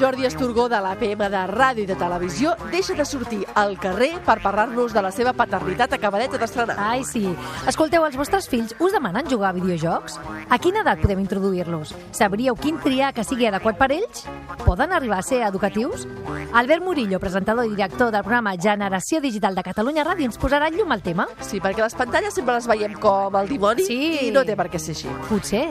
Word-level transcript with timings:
Jordi 0.00 0.24
Esturgó, 0.24 0.64
de 0.72 0.78
l'APM 0.80 1.26
de 1.28 1.40
Ràdio 1.50 1.82
i 1.84 1.86
de 1.86 1.94
Televisió, 1.98 2.54
deixa 2.72 2.94
de 2.96 3.04
sortir 3.04 3.42
al 3.54 3.74
carrer 3.78 4.14
per 4.24 4.38
parlar-nos 4.40 4.94
de 4.96 5.02
la 5.04 5.10
seva 5.12 5.34
paternitat 5.36 5.92
acabadeta 5.92 6.38
d'estrenar. 6.40 6.76
Ai, 6.80 7.02
sí. 7.04 7.26
Escolteu, 7.68 8.06
els 8.08 8.16
vostres 8.16 8.48
fills 8.48 8.72
us 8.80 8.94
demanen 8.96 9.28
jugar 9.28 9.50
a 9.50 9.56
videojocs? 9.58 10.16
A 10.48 10.56
quina 10.58 10.80
edat 10.80 11.02
podem 11.02 11.20
introduir-los? 11.20 11.92
Sabríeu 12.16 12.56
quin 12.56 12.78
triar 12.80 13.12
que 13.12 13.24
sigui 13.28 13.44
adequat 13.50 13.76
per 13.76 13.90
ells? 13.98 14.24
Poden 14.64 14.94
arribar 14.96 15.18
a 15.20 15.26
ser 15.26 15.42
educatius? 15.44 16.06
Albert 16.54 16.82
Murillo, 16.82 17.20
presentador 17.20 17.68
i 17.68 17.74
director 17.76 18.10
del 18.10 18.24
programa 18.24 18.56
Generació 18.56 19.20
Digital 19.20 19.54
de 19.54 19.62
Catalunya 19.68 20.02
Ràdio, 20.08 20.24
ens 20.30 20.40
posarà 20.40 20.70
llum 20.72 20.90
al 20.96 21.04
tema? 21.04 21.28
Sí, 21.44 21.60
perquè 21.60 21.84
les 21.84 21.94
pantalles 21.94 22.34
sempre 22.34 22.56
les 22.56 22.66
veiem 22.66 22.96
com 22.98 23.36
el 23.36 23.52
dimoni 23.52 23.84
Sí. 23.84 24.00
i 24.28 24.32
no 24.32 24.46
té 24.48 24.56
per 24.56 24.70
què 24.72 24.80
ser 24.80 24.96
així. 24.96 25.12
Potser. 25.28 25.68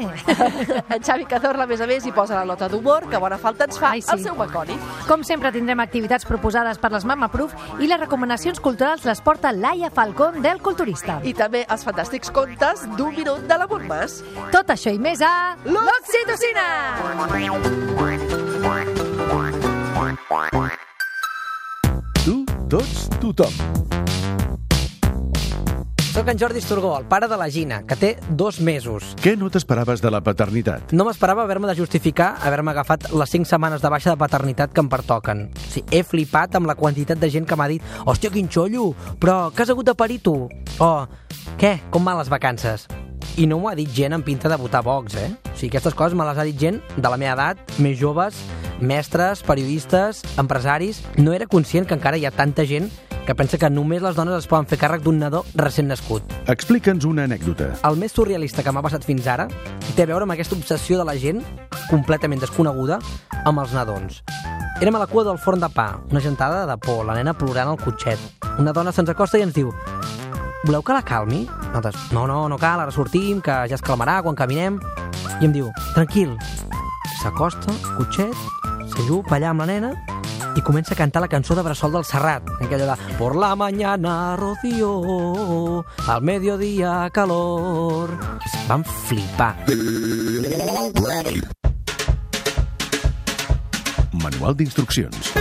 En 0.94 1.02
Xavi 1.04 1.26
Cazorla, 1.26 1.64
a 1.66 1.68
més 1.68 1.82
a 1.82 1.88
més, 1.90 2.06
hi 2.06 2.12
posa 2.14 2.36
la 2.38 2.46
nota 2.46 2.70
d'humor 2.70 3.10
que 3.10 3.18
bona 3.18 3.38
falta 3.42 3.66
ens 3.66 3.78
fa 3.80 3.92
Ai, 3.96 4.02
sí. 4.02 4.19
El 4.20 4.28
seu 4.28 4.36
baconi. 4.36 4.76
Com 5.08 5.24
sempre, 5.24 5.52
tindrem 5.56 5.80
activitats 5.84 6.28
proposades 6.28 6.80
per 6.82 6.92
les 6.94 7.06
Mama 7.08 7.30
Proof 7.32 7.56
i 7.80 7.90
les 7.90 8.00
recomanacions 8.00 8.60
culturals 8.60 9.06
les 9.08 9.22
porta 9.22 9.52
Laia 9.56 9.90
Falcón 9.90 10.42
del 10.44 10.62
Culturista. 10.62 11.20
I 11.24 11.34
també 11.34 11.66
els 11.70 11.86
fantàstics 11.88 12.34
contes 12.36 12.86
d'un 12.98 13.16
minut 13.16 13.48
de 13.50 13.60
la 13.60 13.68
Montmas. 13.70 14.20
Tot 14.54 14.76
això 14.76 14.94
i 14.94 15.00
més 15.00 15.24
a... 15.26 15.56
L'Oxitocina! 15.66 16.68
Tu, 22.26 22.36
tots, 22.70 23.08
tothom. 23.20 24.59
Soc 26.20 26.28
en 26.28 26.38
Jordi 26.38 26.60
Esturgó, 26.60 26.98
el 27.00 27.06
pare 27.06 27.30
de 27.30 27.38
la 27.38 27.50
Gina, 27.50 27.78
que 27.88 27.96
té 27.96 28.08
dos 28.28 28.58
mesos. 28.60 29.14
Què 29.24 29.38
no 29.40 29.48
t'esperaves 29.48 30.02
de 30.04 30.10
la 30.12 30.20
paternitat? 30.20 30.92
No 30.92 31.06
m'esperava 31.08 31.46
haver-me 31.46 31.70
de 31.70 31.78
justificar 31.78 32.34
haver-me 32.44 32.74
agafat 32.74 33.06
les 33.16 33.32
5 33.32 33.48
setmanes 33.48 33.80
de 33.80 33.88
baixa 33.94 34.12
de 34.12 34.20
paternitat 34.20 34.74
que 34.76 34.84
em 34.84 34.90
pertoquen. 34.92 35.46
O 35.48 35.72
sigui, 35.72 35.86
he 35.96 36.04
flipat 36.04 36.60
amb 36.60 36.68
la 36.68 36.76
quantitat 36.76 37.24
de 37.24 37.32
gent 37.32 37.48
que 37.48 37.56
m'ha 37.56 37.70
dit 37.72 37.88
«Hòstia, 38.04 38.34
quin 38.36 38.52
xollo! 38.52 38.90
Però 39.16 39.48
què 39.56 39.64
has 39.64 39.72
hagut 39.72 39.88
de 39.88 39.96
parir 39.96 40.20
tu?» 40.20 40.36
O 40.84 40.92
«Què? 41.56 41.78
Com 41.88 42.04
van 42.04 42.20
les 42.20 42.28
vacances?» 42.28 42.90
I 43.40 43.48
no 43.48 43.64
m'ho 43.64 43.72
ha 43.72 43.78
dit 43.80 43.88
gent 43.88 44.12
amb 44.12 44.28
pinta 44.28 44.52
de 44.52 44.60
votar 44.60 44.84
Vox, 44.84 45.16
eh? 45.16 45.32
O 45.32 45.56
sigui, 45.56 45.72
aquestes 45.72 45.96
coses 45.96 46.20
me 46.20 46.28
les 46.28 46.36
ha 46.36 46.44
dit 46.44 46.60
gent 46.60 46.84
de 46.98 47.08
la 47.08 47.16
meva 47.16 47.38
edat, 47.38 47.78
més 47.80 47.96
joves, 47.96 48.44
mestres, 48.82 49.40
periodistes, 49.48 50.26
empresaris... 50.36 51.00
No 51.16 51.32
era 51.32 51.48
conscient 51.48 51.88
que 51.88 51.96
encara 51.96 52.20
hi 52.20 52.28
ha 52.28 52.36
tanta 52.36 52.68
gent 52.68 52.92
que 53.30 53.36
pensa 53.38 53.60
que 53.62 53.70
només 53.70 54.02
les 54.02 54.16
dones 54.18 54.34
es 54.34 54.48
poden 54.50 54.66
fer 54.66 54.80
càrrec 54.82 55.04
d'un 55.06 55.20
nadó 55.22 55.44
recent 55.54 55.86
nascut. 55.86 56.32
Explica'ns 56.50 57.06
una 57.06 57.28
anècdota. 57.30 57.68
El 57.86 58.00
més 58.02 58.16
surrealista 58.18 58.64
que 58.66 58.74
m'ha 58.74 58.82
passat 58.82 59.06
fins 59.06 59.28
ara 59.30 59.46
té 59.94 60.02
a 60.02 60.10
veure 60.10 60.26
amb 60.26 60.34
aquesta 60.34 60.58
obsessió 60.58 60.98
de 60.98 61.06
la 61.06 61.14
gent 61.14 61.44
completament 61.92 62.42
desconeguda 62.42 62.98
amb 63.46 63.62
els 63.62 63.78
nadons. 63.78 64.24
Érem 64.82 64.98
a 64.98 65.04
la 65.04 65.10
cua 65.14 65.28
del 65.30 65.38
forn 65.38 65.62
de 65.62 65.70
pa, 65.70 66.02
una 66.10 66.26
gentada 66.26 66.66
de 66.66 66.80
por, 66.82 67.06
la 67.06 67.20
nena 67.20 67.38
plorant 67.38 67.70
al 67.70 67.78
cotxet. 67.78 68.50
Una 68.58 68.74
dona 68.74 68.90
se'ns 68.90 69.14
acosta 69.14 69.38
i 69.38 69.46
ens 69.46 69.54
diu 69.54 69.70
voleu 70.66 70.82
que 70.82 70.98
la 70.98 71.06
calmi? 71.06 71.46
Nosaltres, 71.70 72.10
no, 72.10 72.26
no, 72.26 72.48
no 72.50 72.58
cal, 72.58 72.82
ara 72.82 72.92
sortim, 72.92 73.44
que 73.46 73.62
ja 73.70 73.78
es 73.78 73.86
calmarà 73.86 74.24
quan 74.26 74.34
caminem. 74.34 74.82
I 75.38 75.46
em 75.46 75.54
diu, 75.54 75.70
tranquil. 75.94 76.34
S'acosta, 77.22 77.78
cotxet, 77.94 78.34
s'ajupa 78.90 79.38
allà 79.38 79.54
amb 79.54 79.68
la 79.68 79.76
nena 79.78 79.94
i 80.56 80.62
comença 80.62 80.94
a 80.94 80.98
cantar 80.98 81.22
la 81.22 81.28
cançó 81.28 81.56
de 81.56 81.64
Bressol 81.64 81.92
del 81.92 82.06
Serrat, 82.06 82.44
aquella 82.62 82.96
de 82.96 83.16
Por 83.18 83.36
la 83.36 83.56
mañana 83.56 84.36
rocío, 84.36 85.86
al 86.08 86.22
mediodía 86.22 87.10
calor. 87.12 88.18
Van 88.68 88.84
flipar. 88.84 89.56
Manual 94.12 94.56
d'instruccions. 94.56 95.34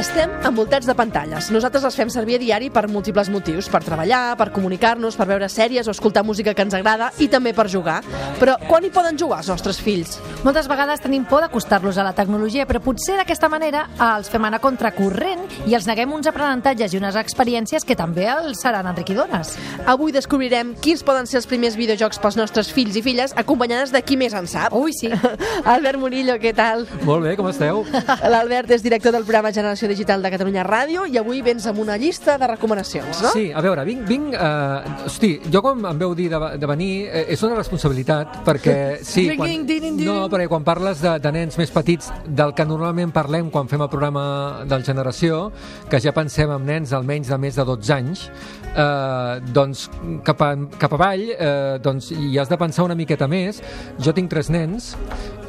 Estem 0.00 0.30
envoltats 0.48 0.86
de 0.88 0.94
pantalles. 0.96 1.50
Nosaltres 1.52 1.82
les 1.84 1.96
fem 1.98 2.08
servir 2.08 2.38
a 2.38 2.40
diari 2.40 2.70
per 2.72 2.86
múltiples 2.88 3.28
motius, 3.28 3.66
per 3.68 3.82
treballar, 3.84 4.32
per 4.40 4.46
comunicar-nos, 4.54 5.16
per 5.18 5.26
veure 5.28 5.48
sèries 5.52 5.90
o 5.90 5.92
escoltar 5.92 6.22
música 6.24 6.54
que 6.56 6.64
ens 6.64 6.72
agrada 6.72 7.10
i 7.20 7.26
també 7.28 7.52
per 7.52 7.66
jugar. 7.68 7.98
Però 8.38 8.54
quan 8.64 8.86
hi 8.86 8.90
poden 8.94 9.18
jugar 9.20 9.42
els 9.42 9.50
nostres 9.52 9.76
fills? 9.84 10.14
Moltes 10.40 10.70
vegades 10.72 11.04
tenim 11.04 11.26
por 11.28 11.44
d'acostar-los 11.44 11.98
a 12.00 12.06
la 12.06 12.14
tecnologia, 12.16 12.64
però 12.64 12.80
potser 12.80 13.18
d'aquesta 13.18 13.50
manera 13.52 13.82
els 14.06 14.30
fem 14.32 14.46
anar 14.48 14.62
contracorrent 14.64 15.42
i 15.68 15.76
els 15.76 15.84
neguem 15.90 16.16
uns 16.16 16.30
aprenentatges 16.32 16.96
i 16.96 17.02
unes 17.02 17.20
experiències 17.20 17.84
que 17.84 17.98
també 17.98 18.24
els 18.32 18.64
seran 18.64 18.88
enriquidores. 18.88 19.52
Avui 19.84 20.16
descobrirem 20.16 20.72
quins 20.80 21.04
poden 21.04 21.28
ser 21.28 21.42
els 21.42 21.50
primers 21.50 21.76
videojocs 21.76 22.22
pels 22.24 22.40
nostres 22.40 22.72
fills 22.72 22.96
i 22.96 23.04
filles 23.04 23.36
acompanyades 23.36 23.92
de 23.92 24.00
qui 24.00 24.16
més 24.16 24.32
en 24.32 24.48
sap. 24.48 24.72
Ui, 24.72 24.96
sí. 24.96 25.12
Albert 25.76 26.00
Murillo, 26.00 26.40
què 26.40 26.56
tal? 26.56 26.88
Molt 27.04 27.28
bé, 27.28 27.36
com 27.36 27.52
esteu? 27.52 27.84
L'Albert 28.24 28.72
és 28.72 28.88
director 28.88 29.12
del 29.12 29.28
programa 29.28 29.52
Generació 29.52 29.89
Digital 29.90 30.22
de 30.22 30.30
Catalunya 30.32 30.64
Ràdio 30.66 31.04
i 31.10 31.18
avui 31.20 31.42
vens 31.44 31.66
amb 31.70 31.80
una 31.82 31.96
llista 32.00 32.36
de 32.40 32.48
recomanacions, 32.52 33.22
no? 33.24 33.32
Sí, 33.34 33.48
a 33.52 33.62
veure, 33.64 33.84
vinc... 33.88 34.06
vinc 34.08 34.34
uh, 34.34 35.06
hosti, 35.08 35.32
jo 35.50 35.62
quan 35.64 35.82
em 35.90 36.00
veu 36.00 36.14
dir 36.18 36.28
de, 36.32 36.40
de 36.60 36.70
venir 36.70 36.90
eh, 37.08 37.24
és 37.34 37.42
una 37.46 37.58
responsabilitat 37.58 38.40
perquè... 38.46 38.78
Sí, 39.10 39.24
quan, 39.34 39.50
no, 39.98 40.14
perquè 40.30 40.46
quan 40.50 40.64
parles 40.64 41.00
de, 41.02 41.16
de 41.22 41.32
nens 41.34 41.56
més 41.58 41.72
petits 41.74 42.10
del 42.26 42.52
que 42.54 42.66
normalment 42.68 43.10
parlem 43.14 43.48
quan 43.50 43.68
fem 43.70 43.82
el 43.82 43.90
programa 43.90 44.22
del 44.70 44.84
Generació, 44.86 45.48
que 45.90 45.98
ja 46.02 46.12
pensem 46.14 46.52
en 46.54 46.66
nens 46.68 46.94
almenys 46.96 47.32
de 47.32 47.38
més 47.40 47.58
de 47.58 47.66
12 47.66 47.94
anys, 47.96 48.26
eh, 48.70 49.40
doncs 49.56 49.88
cap, 50.26 50.44
a, 50.46 50.52
cap 50.80 50.94
avall 50.98 51.26
eh, 51.32 51.78
doncs, 51.82 52.12
hi 52.14 52.38
has 52.38 52.50
de 52.50 52.58
pensar 52.60 52.86
una 52.86 52.98
miqueta 52.98 53.28
més. 53.30 53.60
Jo 54.00 54.14
tinc 54.16 54.30
tres 54.30 54.50
nens 54.52 54.94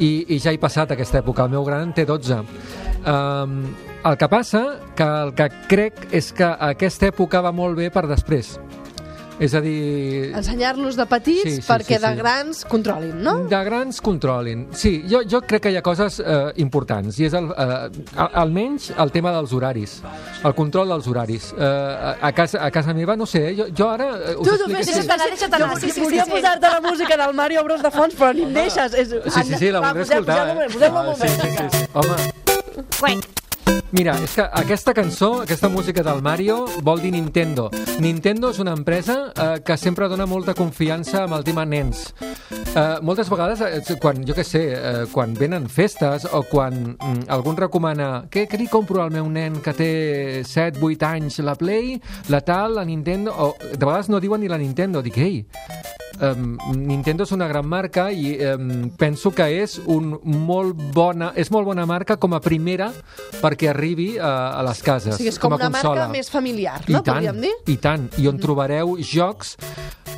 i, 0.01 0.11
i 0.35 0.39
ja 0.41 0.53
he 0.53 0.59
passat 0.61 0.91
aquesta 0.93 1.21
època. 1.21 1.45
El 1.45 1.55
meu 1.55 1.65
gran 1.67 1.93
té 1.93 2.05
12. 2.09 2.41
Um, 3.05 3.57
el 4.01 4.17
que 4.17 4.27
passa 4.29 4.63
que 4.97 5.05
el 5.05 5.33
que 5.37 5.47
crec 5.69 6.07
és 6.17 6.31
que 6.33 6.47
aquesta 6.71 7.11
època 7.11 7.43
va 7.45 7.53
molt 7.53 7.77
bé 7.77 7.91
per 7.93 8.07
després. 8.09 8.55
És 9.41 9.55
a 9.57 9.61
dir... 9.63 10.31
Ensenyar-los 10.37 10.95
de 10.99 11.05
petits 11.09 11.41
Sí, 11.47 11.55
sí, 11.57 11.61
perquè 11.65 11.97
sí, 11.97 12.01
de 12.03 12.09
sí. 12.13 12.17
grans 12.19 12.59
controlin, 12.69 13.15
no? 13.25 13.33
De 13.49 13.61
grans 13.65 13.97
controlin. 14.05 14.67
Sí, 14.77 14.99
jo, 15.09 15.23
jo 15.25 15.39
crec 15.41 15.63
que 15.65 15.71
hi 15.73 15.79
ha 15.79 15.81
coses 15.81 16.19
eh, 16.21 16.51
importants 16.61 17.17
i 17.17 17.25
és 17.25 17.33
el, 17.33 17.47
eh, 17.49 17.89
al- 18.21 18.29
almenys 18.43 18.91
el 19.01 19.09
tema 19.15 19.31
dels 19.33 19.51
horaris, 19.57 19.95
el 20.45 20.53
control 20.53 20.93
dels 20.93 21.07
horaris. 21.09 21.49
Eh, 21.57 21.65
a, 21.65 22.13
a, 22.29 22.31
casa, 22.37 22.61
a 22.61 22.69
casa 22.71 22.93
meva, 22.93 23.15
no 23.17 23.25
sé, 23.25 23.47
eh, 23.49 23.55
jo, 23.57 23.65
jo 23.73 23.89
ara 23.89 24.11
eh, 24.19 24.35
us 24.37 24.45
Tu, 24.47 24.57
tu, 24.61 24.69
fes, 24.75 24.93
fes, 24.93 25.09
anar, 25.09 25.27
deixa't 25.33 25.57
anar, 25.57 25.73
Jo 25.73 25.79
sí, 25.87 25.89
sí, 25.97 26.05
volia 26.05 26.23
sí, 26.25 26.29
sí. 26.31 26.37
posar-te 26.37 26.69
la 26.77 26.81
música 26.85 27.17
del 27.25 27.33
Mario 27.41 27.63
Bros 27.65 27.81
de 27.81 27.91
fons, 27.97 28.13
però 28.13 28.31
ni 28.37 28.45
em 28.45 28.53
deixes. 28.61 28.93
És... 28.93 29.09
Sí, 29.09 29.43
sí, 29.49 29.55
sí, 29.57 29.71
la 29.73 29.81
voldré 29.87 30.03
escoltar. 30.05 30.41
Posem-la 30.53 30.53
un 30.53 30.57
moment, 30.61 30.69
eh? 30.69 30.73
posem-la 30.77 31.01
un 31.01 31.07
Ah, 31.07 31.11
moment. 31.11 31.31
sí, 31.31 31.37
sí, 31.41 31.57
sí, 31.57 31.77
sí. 31.79 31.85
Home, 31.97 32.85
Uec. 33.01 33.80
Mira, 33.91 34.13
és 34.23 34.37
que 34.37 34.43
aquesta 34.55 34.93
cançó, 34.95 35.41
aquesta 35.43 35.67
música 35.67 35.99
del 36.03 36.21
Mario, 36.23 36.61
vol 36.79 37.01
dir 37.03 37.09
Nintendo. 37.11 37.65
Nintendo 37.99 38.47
és 38.53 38.59
una 38.63 38.71
empresa 38.71 39.17
eh, 39.35 39.59
que 39.67 39.75
sempre 39.75 40.07
dona 40.07 40.23
molta 40.23 40.55
confiança 40.55 41.25
amb 41.25 41.35
el 41.35 41.43
tema 41.43 41.65
nens. 41.67 42.13
Eh, 42.71 43.01
moltes 43.03 43.27
vegades, 43.27 43.59
eh, 43.59 43.97
quan, 43.99 44.23
jo 44.23 44.31
què 44.37 44.45
sé, 44.47 44.63
eh, 44.71 45.03
quan 45.11 45.35
venen 45.35 45.67
festes 45.67 46.23
o 46.23 46.39
quan 46.47 46.93
mm, 46.93 47.27
algú 47.35 47.51
recomana 47.59 48.29
què, 48.31 48.45
què 48.47 48.61
li 48.61 48.69
compro 48.71 49.03
al 49.03 49.11
meu 49.11 49.27
nen 49.27 49.59
que 49.59 49.75
té 49.75 49.91
7-8 50.47 51.09
anys, 51.09 51.41
la 51.43 51.57
Play, 51.59 51.97
la 52.31 52.39
tal, 52.47 52.79
la 52.79 52.87
Nintendo... 52.87 53.35
O, 53.35 53.51
de 53.59 53.83
vegades 53.83 54.07
no 54.07 54.23
diuen 54.23 54.39
ni 54.39 54.47
la 54.47 54.61
Nintendo. 54.61 55.03
Dic, 55.03 55.19
ei, 55.19 55.43
um, 56.21 56.55
Nintendo 56.75 57.25
és 57.25 57.31
una 57.35 57.47
gran 57.49 57.67
marca 57.67 58.07
i 58.13 58.35
um, 58.53 58.89
penso 58.97 59.31
que 59.35 59.47
és 59.61 59.77
un 59.91 60.13
molt 60.23 60.79
bona, 60.95 61.31
és 61.35 61.51
molt 61.51 61.67
bona 61.67 61.85
marca 61.89 62.17
com 62.21 62.35
a 62.37 62.41
primera 62.43 62.91
perquè 63.41 63.73
arribi 63.81 64.11
a, 64.21 64.31
a 64.59 64.63
les 64.69 64.79
cases. 64.85 65.15
O 65.15 65.17
sigui, 65.17 65.33
és 65.33 65.41
com, 65.41 65.51
a 65.57 65.59
una 65.59 65.71
consola. 65.73 66.05
marca 66.05 66.11
més 66.13 66.29
familiar, 66.31 66.77
I 66.87 66.93
no? 66.93 67.01
tant, 67.01 67.17
Podríem 67.17 67.41
dir? 67.41 67.53
I 67.73 67.77
tant, 67.81 68.07
i 68.21 68.29
on 68.31 68.37
trobareu 68.39 68.95
jocs 69.01 69.57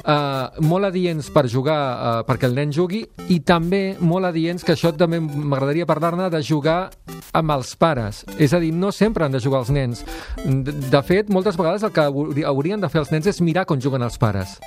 Uh, 0.04 0.50
molt 0.68 0.84
adients 0.90 1.30
per 1.32 1.46
jugar 1.48 1.76
uh, 1.80 2.08
perquè 2.28 2.50
el 2.50 2.58
nen 2.58 2.74
jugui 2.76 3.06
i 3.32 3.38
també 3.48 3.96
molt 4.04 4.28
adients, 4.28 4.66
que 4.68 4.74
això 4.76 4.90
també 5.00 5.22
m'agradaria 5.24 5.86
parlar-ne, 5.88 6.26
de 6.34 6.42
jugar 6.44 6.90
amb 7.32 7.54
els 7.56 7.72
pares. 7.80 8.26
És 8.36 8.52
a 8.52 8.60
dir, 8.60 8.74
no 8.76 8.92
sempre 8.92 9.24
han 9.24 9.32
de 9.32 9.40
jugar 9.40 9.62
els 9.64 9.72
nens. 9.72 10.04
De, 10.44 10.76
de 10.92 11.02
fet, 11.08 11.32
moltes 11.32 11.56
vegades 11.56 11.88
el 11.88 11.94
que 11.96 12.04
hauri- 12.04 12.44
haurien 12.44 12.84
de 12.84 12.92
fer 12.92 13.00
els 13.06 13.14
nens 13.16 13.32
és 13.32 13.40
mirar 13.40 13.64
com 13.70 13.80
juguen 13.80 14.04
els 14.04 14.20
pares. 14.20 14.58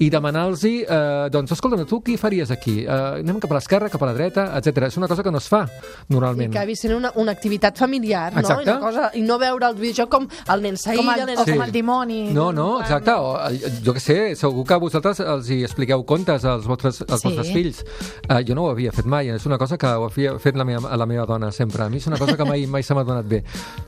I 0.00 0.08
demanar-los, 0.08 0.62
eh, 0.64 1.28
doncs, 1.30 1.52
escolta'm, 1.52 1.84
tu 1.86 2.00
qui 2.02 2.16
faries 2.16 2.50
aquí? 2.50 2.80
Eh, 2.86 3.20
anem 3.20 3.38
cap 3.42 3.52
a 3.52 3.58
l'esquerra, 3.58 3.90
cap 3.92 4.02
a 4.02 4.06
la 4.08 4.14
dreta, 4.16 4.46
etc. 4.56 4.86
És 4.88 4.96
una 4.96 5.06
cosa 5.08 5.22
que 5.22 5.30
no 5.30 5.38
es 5.38 5.48
fa, 5.48 5.66
I 5.68 6.12
normalment. 6.14 6.52
que 6.52 6.58
acabi 6.58 6.74
sent 6.76 6.94
una, 6.96 7.12
una 7.16 7.32
activitat 7.32 7.76
familiar, 7.78 8.32
no? 8.32 8.40
Exacte. 8.40 8.64
I, 8.64 8.72
una 8.72 8.80
cosa, 8.80 9.10
I 9.14 9.20
no 9.22 9.38
veure 9.38 9.66
el 9.68 9.74
videojoc 9.76 10.08
com 10.10 10.26
el 10.54 10.62
nen 10.62 10.76
s'aïlla, 10.80 10.96
Com 11.04 11.10
el, 11.12 11.20
el 11.20 11.26
nen 11.26 11.38
o 11.38 11.44
Sí. 11.44 11.52
com 11.52 11.62
el 11.66 11.72
dimoni. 11.72 12.20
No, 12.32 12.50
no, 12.52 12.80
exacte. 12.80 13.10
O, 13.12 13.36
eh, 13.50 13.60
jo 13.84 13.92
que 13.92 14.00
sé, 14.00 14.34
segur 14.36 14.64
que 14.66 14.76
vosaltres 14.80 15.20
els 15.20 15.50
hi 15.50 15.62
expliqueu 15.64 16.04
contes 16.06 16.44
als 16.44 16.66
vostres, 16.66 17.02
als 17.06 17.20
Sí. 17.20 17.28
vostres 17.28 17.52
fills. 17.52 17.84
Uh, 18.28 18.40
jo 18.46 18.54
no 18.54 18.64
ho 18.64 18.70
havia 18.70 18.92
fet 18.92 19.04
mai, 19.04 19.28
és 19.28 19.44
una 19.46 19.58
cosa 19.58 19.76
que 19.76 19.86
ho 19.86 20.06
havia 20.08 20.38
fet 20.38 20.56
la 20.56 20.64
meva, 20.64 20.96
la 20.96 21.06
meva 21.06 21.26
dona 21.26 21.52
sempre. 21.52 21.84
A 21.84 21.88
mi 21.90 21.98
és 21.98 22.06
una 22.06 22.16
cosa 22.16 22.36
que 22.36 22.44
mai, 22.44 22.66
mai 22.66 22.82
se 22.82 22.94
m'ha 22.94 23.04
donat 23.04 23.26
bé. 23.28 23.42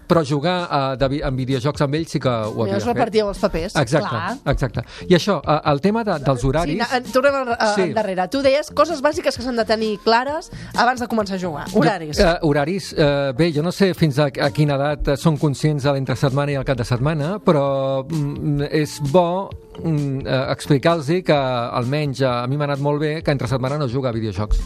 Però 0.09 0.23
jugar 0.29 0.69
uh, 0.69 0.97
de, 0.97 1.23
en 1.25 1.37
videojocs 1.37 1.81
amb 1.81 1.95
ells 1.95 2.11
sí 2.11 2.21
que 2.21 2.29
ho 2.29 2.63
havia 2.65 2.75
fet. 2.81 2.87
repartíeu 2.93 3.29
els 3.29 3.39
papers. 3.39 3.77
Exacte, 3.77 4.09
Clar. 4.09 4.37
exacte. 4.53 4.85
I 5.09 5.15
això, 5.17 5.41
uh, 5.41 5.61
el 5.73 5.81
tema 5.81 6.02
de, 6.05 6.19
dels 6.25 6.41
Sí, 6.41 6.47
horaris... 6.47 6.77
na, 6.79 6.89
en- 6.97 7.05
tornem 7.13 7.35
a, 7.35 7.43
a, 7.55 7.75
Sí. 7.75 7.83
endarrere. 7.89 8.29
Tu 8.29 8.43
deies 8.43 8.71
coses 8.71 9.01
bàsiques 9.03 9.37
que 9.37 9.43
s'han 9.43 9.57
de 9.57 9.65
tenir 9.65 9.99
clares 10.05 10.51
abans 10.75 11.01
de 11.01 11.07
començar 11.09 11.37
a 11.37 11.39
jugar. 11.41 11.67
Horaris. 11.75 12.17
Jo, 12.19 12.29
eh, 12.29 12.39
horaris, 12.43 12.93
eh, 12.97 13.33
bé, 13.37 13.53
jo 13.53 13.63
no 13.63 13.73
sé 13.73 13.93
fins 13.95 14.19
a, 14.19 14.27
a 14.27 14.51
quina 14.51 14.75
edat 14.77 15.17
són 15.19 15.37
conscients 15.39 15.83
de 15.85 15.93
l'entre 15.93 16.17
setmana 16.17 16.53
i 16.53 16.55
el 16.61 16.65
cap 16.65 16.77
de 16.79 16.85
setmana, 16.85 17.39
però 17.45 18.05
mm, 18.09 18.69
és 18.71 18.99
bo 19.13 19.49
mm, 19.83 20.27
eh, 20.27 20.45
explicar-los 20.53 21.07
que 21.25 21.33
almenys 21.33 22.21
eh, 22.23 22.27
a 22.29 22.47
mi 22.47 22.57
m'ha 22.57 22.65
anat 22.71 22.79
molt 22.81 23.01
bé 23.01 23.23
que 23.23 23.31
entre 23.31 23.49
setmana 23.49 23.79
no 23.79 23.89
juga 23.89 24.11
a 24.11 24.13
videojocs 24.13 24.61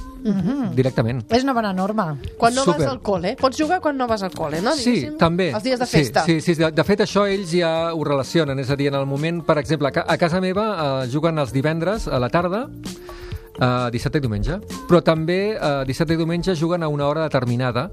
directament. 0.75 1.21
És 1.31 1.45
una 1.45 1.53
bona 1.55 1.73
norma. 1.73 2.17
quan 2.37 2.53
no 2.55 2.65
super. 2.65 2.81
vas 2.81 2.89
al 2.91 3.01
col·le. 3.01 3.37
Pots 3.39 3.57
jugar 3.61 3.81
quan 3.81 3.97
no 3.97 4.07
vas 4.09 4.23
al 4.27 4.33
col·le, 4.35 4.61
no? 4.61 4.73
Sí, 4.75 4.93
Diguéssim? 4.93 5.19
també. 5.19 5.51
Els 5.55 5.63
dies 5.63 5.79
de 5.79 5.87
Sí, 5.87 5.99
festa. 5.99 6.25
Sí, 6.27 6.41
sí, 6.41 6.55
de, 6.59 6.71
de 6.73 6.85
fet, 6.85 7.01
això 7.05 7.27
ells 7.31 7.51
ja 7.53 7.93
ho 7.95 8.03
relacionen. 8.05 8.59
És 8.59 8.71
a 8.71 8.77
dir, 8.77 8.89
en 8.89 8.95
el 8.99 9.07
moment, 9.07 9.43
per 9.47 9.59
exemple, 9.59 9.93
a 9.95 10.17
casa 10.19 10.41
meva 10.41 11.05
eh, 11.05 11.09
juguen 11.27 11.43
els 11.43 11.51
divendres 11.51 12.05
a 12.07 12.21
la 12.23 12.29
tarda, 12.31 12.69
eh, 13.59 13.89
dissabte 13.91 14.21
i 14.21 14.23
diumenge, 14.23 14.61
però 14.87 15.01
també 15.03 15.57
eh, 15.57 15.83
dissabte 15.89 16.15
i 16.15 16.21
diumenge 16.21 16.55
juguen 16.55 16.85
a 16.87 16.89
una 16.89 17.09
hora 17.09 17.25
determinada, 17.27 17.89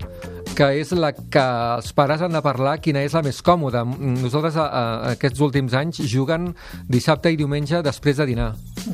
que 0.53 0.67
és 0.77 0.91
la 0.93 1.09
que 1.17 1.41
els 1.41 1.89
pares 1.97 2.21
han 2.21 2.37
de 2.37 2.41
parlar 2.45 2.75
quina 2.77 3.01
és 3.01 3.15
la 3.17 3.23
més 3.25 3.41
còmoda. 3.41 3.81
Mm, 3.87 4.21
Nosaltres 4.21 4.59
a, 4.61 4.67
a, 4.67 4.83
aquests 5.15 5.41
últims 5.41 5.73
anys 5.73 6.03
juguen 6.05 6.51
dissabte 6.85 7.31
i 7.33 7.39
diumenge 7.39 7.81
després 7.81 8.21
de 8.21 8.29
dinar. 8.29 8.51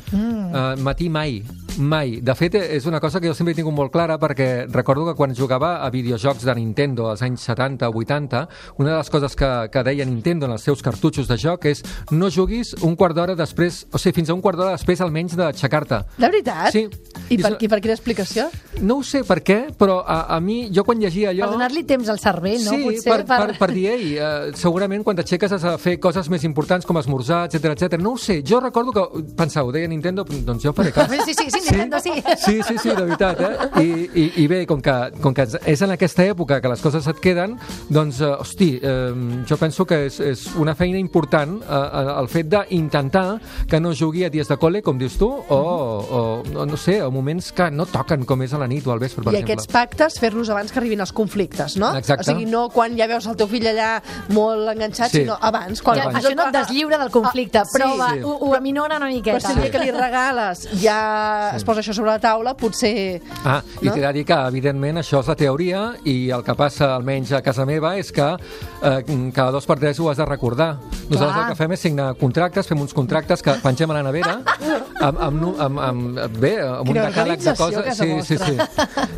Mm. 0.08 0.48
Uh, 0.54 0.72
matí 0.80 1.10
mai, 1.12 1.42
mai. 1.80 2.20
De 2.22 2.34
fet, 2.36 2.54
és 2.60 2.86
una 2.86 3.00
cosa 3.00 3.20
que 3.20 3.28
jo 3.28 3.34
sempre 3.34 3.54
he 3.54 3.58
tingut 3.58 3.74
molt 3.74 3.92
clara 3.92 4.18
perquè 4.20 4.66
recordo 4.70 5.06
que 5.08 5.16
quan 5.18 5.34
jugava 5.34 5.78
a 5.84 5.88
videojocs 5.90 6.44
de 6.46 6.54
Nintendo 6.54 7.08
als 7.10 7.22
anys 7.26 7.46
70 7.48 7.88
o 7.88 7.96
80, 7.96 8.42
una 8.78 8.92
de 8.92 8.96
les 8.98 9.10
coses 9.10 9.34
que, 9.36 9.48
que 9.72 9.82
deia 9.86 10.04
Nintendo 10.04 10.46
en 10.46 10.54
els 10.54 10.62
seus 10.66 10.82
cartutxos 10.84 11.28
de 11.28 11.38
joc 11.40 11.66
és 11.70 11.82
no 12.12 12.30
juguis 12.30 12.74
un 12.86 12.96
quart 12.96 13.16
d'hora 13.16 13.34
després, 13.38 13.86
o 13.90 13.98
sigui, 13.98 14.20
fins 14.20 14.30
a 14.30 14.36
un 14.36 14.42
quart 14.44 14.60
d'hora 14.60 14.76
després 14.76 15.00
almenys 15.00 15.36
d'aixecar-te. 15.40 16.02
De 16.18 16.26
veritat? 16.28 16.70
Sí. 16.74 16.86
I 17.30 17.38
per, 17.40 17.54
I 17.58 17.70
per 17.70 17.80
quina 17.80 17.96
explicació? 17.96 18.48
No 18.80 19.00
ho 19.00 19.06
sé 19.06 19.22
per 19.26 19.40
què, 19.46 19.58
però 19.78 20.00
a, 20.04 20.20
a 20.36 20.40
mi, 20.44 20.68
jo 20.74 20.84
quan 20.86 21.00
llegia 21.00 21.30
allò... 21.32 21.46
Per 21.46 21.56
donar-li 21.56 21.84
temps 21.88 22.10
al 22.12 22.20
cervell, 22.22 22.60
no? 22.64 22.76
Sí, 22.76 22.82
Potser 22.86 23.12
per, 23.12 23.20
per, 23.28 23.56
per 23.58 23.70
dir, 23.72 23.86
ei, 23.94 24.12
uh, 24.18 24.50
segurament 24.58 25.04
quan 25.06 25.18
t'aixeques 25.18 25.56
has 25.56 25.66
de 25.66 25.74
fer 25.80 25.96
coses 26.02 26.28
més 26.32 26.44
importants 26.48 26.86
com 26.86 26.98
esmorzar, 27.00 27.44
etc 27.48 27.74
etc. 27.74 28.00
No 28.02 28.14
ho 28.16 28.20
sé, 28.20 28.40
jo 28.46 28.60
recordo 28.60 28.92
que 28.92 29.24
pensava, 29.38 29.68
ho 29.68 29.74
deia 29.74 29.88
Nintendo, 29.88 30.24
doncs 30.26 30.66
jo 30.66 30.74
faré 30.76 30.92
cas. 30.96 31.10
Sí, 31.24 31.34
sí, 31.34 31.48
sí, 31.50 31.69
Nintendo, 31.70 32.00
sí. 32.00 32.12
Sí, 32.36 32.60
sí, 32.66 32.78
sí, 32.78 32.88
de 32.90 33.02
veritat, 33.04 33.40
eh? 33.40 33.82
I, 33.82 33.88
i, 34.14 34.24
i 34.42 34.46
bé, 34.50 34.64
com 34.66 34.80
que, 34.82 34.94
com 35.22 35.34
que 35.34 35.46
és 35.64 35.82
en 35.82 35.90
aquesta 35.94 36.24
època 36.26 36.60
que 36.60 36.68
les 36.72 36.80
coses 36.82 37.06
et 37.10 37.20
queden, 37.22 37.56
doncs, 37.88 38.20
eh, 38.20 38.30
hosti, 38.40 38.70
eh, 38.82 39.44
jo 39.48 39.56
penso 39.60 39.86
que 39.86 40.06
és, 40.08 40.18
és 40.20 40.44
una 40.60 40.74
feina 40.74 40.98
important 40.98 41.58
eh, 41.62 41.66
eh, 41.70 42.14
el 42.20 42.28
fet 42.32 42.48
d'intentar 42.52 43.38
que 43.70 43.80
no 43.80 43.92
jugui 43.96 44.24
a 44.26 44.30
dies 44.30 44.48
de 44.50 44.56
col·le, 44.60 44.82
com 44.82 44.98
dius 44.98 45.16
tu, 45.20 45.28
o, 45.30 45.58
o, 45.60 46.42
o 46.42 46.66
no 46.66 46.76
sé, 46.80 47.00
a 47.00 47.08
moments 47.10 47.52
que 47.52 47.70
no 47.70 47.86
toquen, 47.86 48.24
com 48.28 48.42
és 48.42 48.52
a 48.54 48.58
la 48.62 48.68
nit 48.70 48.86
o 48.86 48.92
al 48.94 48.98
vespre, 49.02 49.24
per 49.24 49.32
I 49.34 49.40
exemple. 49.40 49.54
aquests 49.54 49.72
pactes 49.72 50.18
fer-los 50.20 50.50
abans 50.50 50.72
que 50.72 50.80
arribin 50.82 51.00
els 51.04 51.12
conflictes, 51.12 51.76
no? 51.80 51.92
Exacte. 51.96 52.24
O 52.26 52.32
sigui, 52.32 52.46
no 52.50 52.68
quan 52.74 52.96
ja 52.98 53.06
veus 53.10 53.26
el 53.30 53.36
teu 53.38 53.48
fill 53.50 53.66
allà 53.70 53.92
molt 54.34 54.68
enganxat, 54.74 55.10
Sí. 55.10 55.22
sinó 55.24 55.36
abans. 55.40 55.82
Quan 55.82 55.98
Ja, 55.98 56.04
i 56.10 56.14
això 56.14 56.34
no 56.36 56.46
et 56.48 56.54
deslliura 56.54 56.98
del 56.98 57.10
conflicte, 57.10 57.58
Ah, 57.58 57.64
però 57.72 57.92
sí. 57.92 57.98
va, 57.98 58.10
Sí. 58.14 58.20
ho, 58.22 58.36
ho 58.48 58.54
aminora 58.54 58.96
una 58.96 59.06
Però 59.06 59.14
miqueta. 59.14 59.40
si 59.40 59.52
el 59.52 59.60
dia 59.62 59.70
que 59.70 59.78
li 59.80 59.90
regales 59.90 60.68
ja 60.80 61.52
es 61.60 61.66
posa 61.68 61.84
això 61.84 61.94
sobre 61.96 62.10
la 62.14 62.18
taula, 62.22 62.54
potser... 62.58 63.20
Ah, 63.44 63.60
i 63.80 63.86
No? 63.90 63.94
t'he 63.94 64.00
de 64.02 64.12
dir 64.18 64.24
que, 64.28 64.36
evidentment, 64.50 65.00
això 65.02 65.20
és 65.22 65.28
la 65.30 65.36
teoria 65.38 65.82
i 66.08 66.16
el 66.34 66.42
que 66.46 66.54
passa, 66.58 66.94
almenys 66.96 67.32
a 67.36 67.42
casa 67.44 67.66
meva, 67.68 67.94
és 68.00 68.10
que 68.14 68.26
eh, 68.32 68.98
cada 69.36 69.50
dos 69.54 69.66
per 69.68 69.78
tres 69.80 70.00
ho 70.00 70.08
has 70.10 70.18
de 70.20 70.26
recordar. 70.28 70.72
Nosaltres 71.10 71.34
Clar. 71.34 71.44
el 71.44 71.52
que 71.52 71.58
fem 71.58 71.72
és 71.76 71.80
signar 71.84 72.08
contractes, 72.20 72.68
fem 72.70 72.80
uns 72.80 72.94
contractes 72.96 73.42
que 73.42 73.54
pengem 73.62 73.90
a 73.90 73.96
la 73.98 74.02
nevera 74.06 74.36
amb, 75.06 75.18
amb, 75.18 75.44
amb, 75.60 75.80
amb, 75.80 76.38
bé, 76.40 76.52
amb 76.62 76.88
un 76.88 76.94
Quina 76.94 77.08
decàleg 77.10 77.42
de 77.42 77.54
coses. 77.58 77.84
casa 77.90 78.04
Sí, 78.04 78.10
sí, 78.24 78.38
sí. 78.38 78.56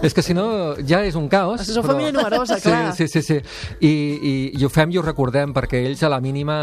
és 0.03 0.15
que 0.17 0.23
si 0.25 0.35
no 0.35 0.47
ja 0.88 1.03
és 1.05 1.15
un 1.19 1.29
caos. 1.33 1.62
Sou 1.69 1.85
família 1.85 2.12
numerosa, 2.15 2.59
clar. 2.62 2.93
Sí, 2.97 3.06
sí, 3.09 3.21
sí. 3.21 3.23
sí. 3.23 3.77
I, 3.81 3.93
i, 3.93 4.33
I 4.61 4.65
ho 4.65 4.71
fem 4.73 4.91
i 4.95 4.99
ho 4.99 5.03
recordem 5.05 5.53
perquè 5.55 5.83
ells 5.87 6.03
a 6.03 6.11
la 6.12 6.21
mínima... 6.25 6.56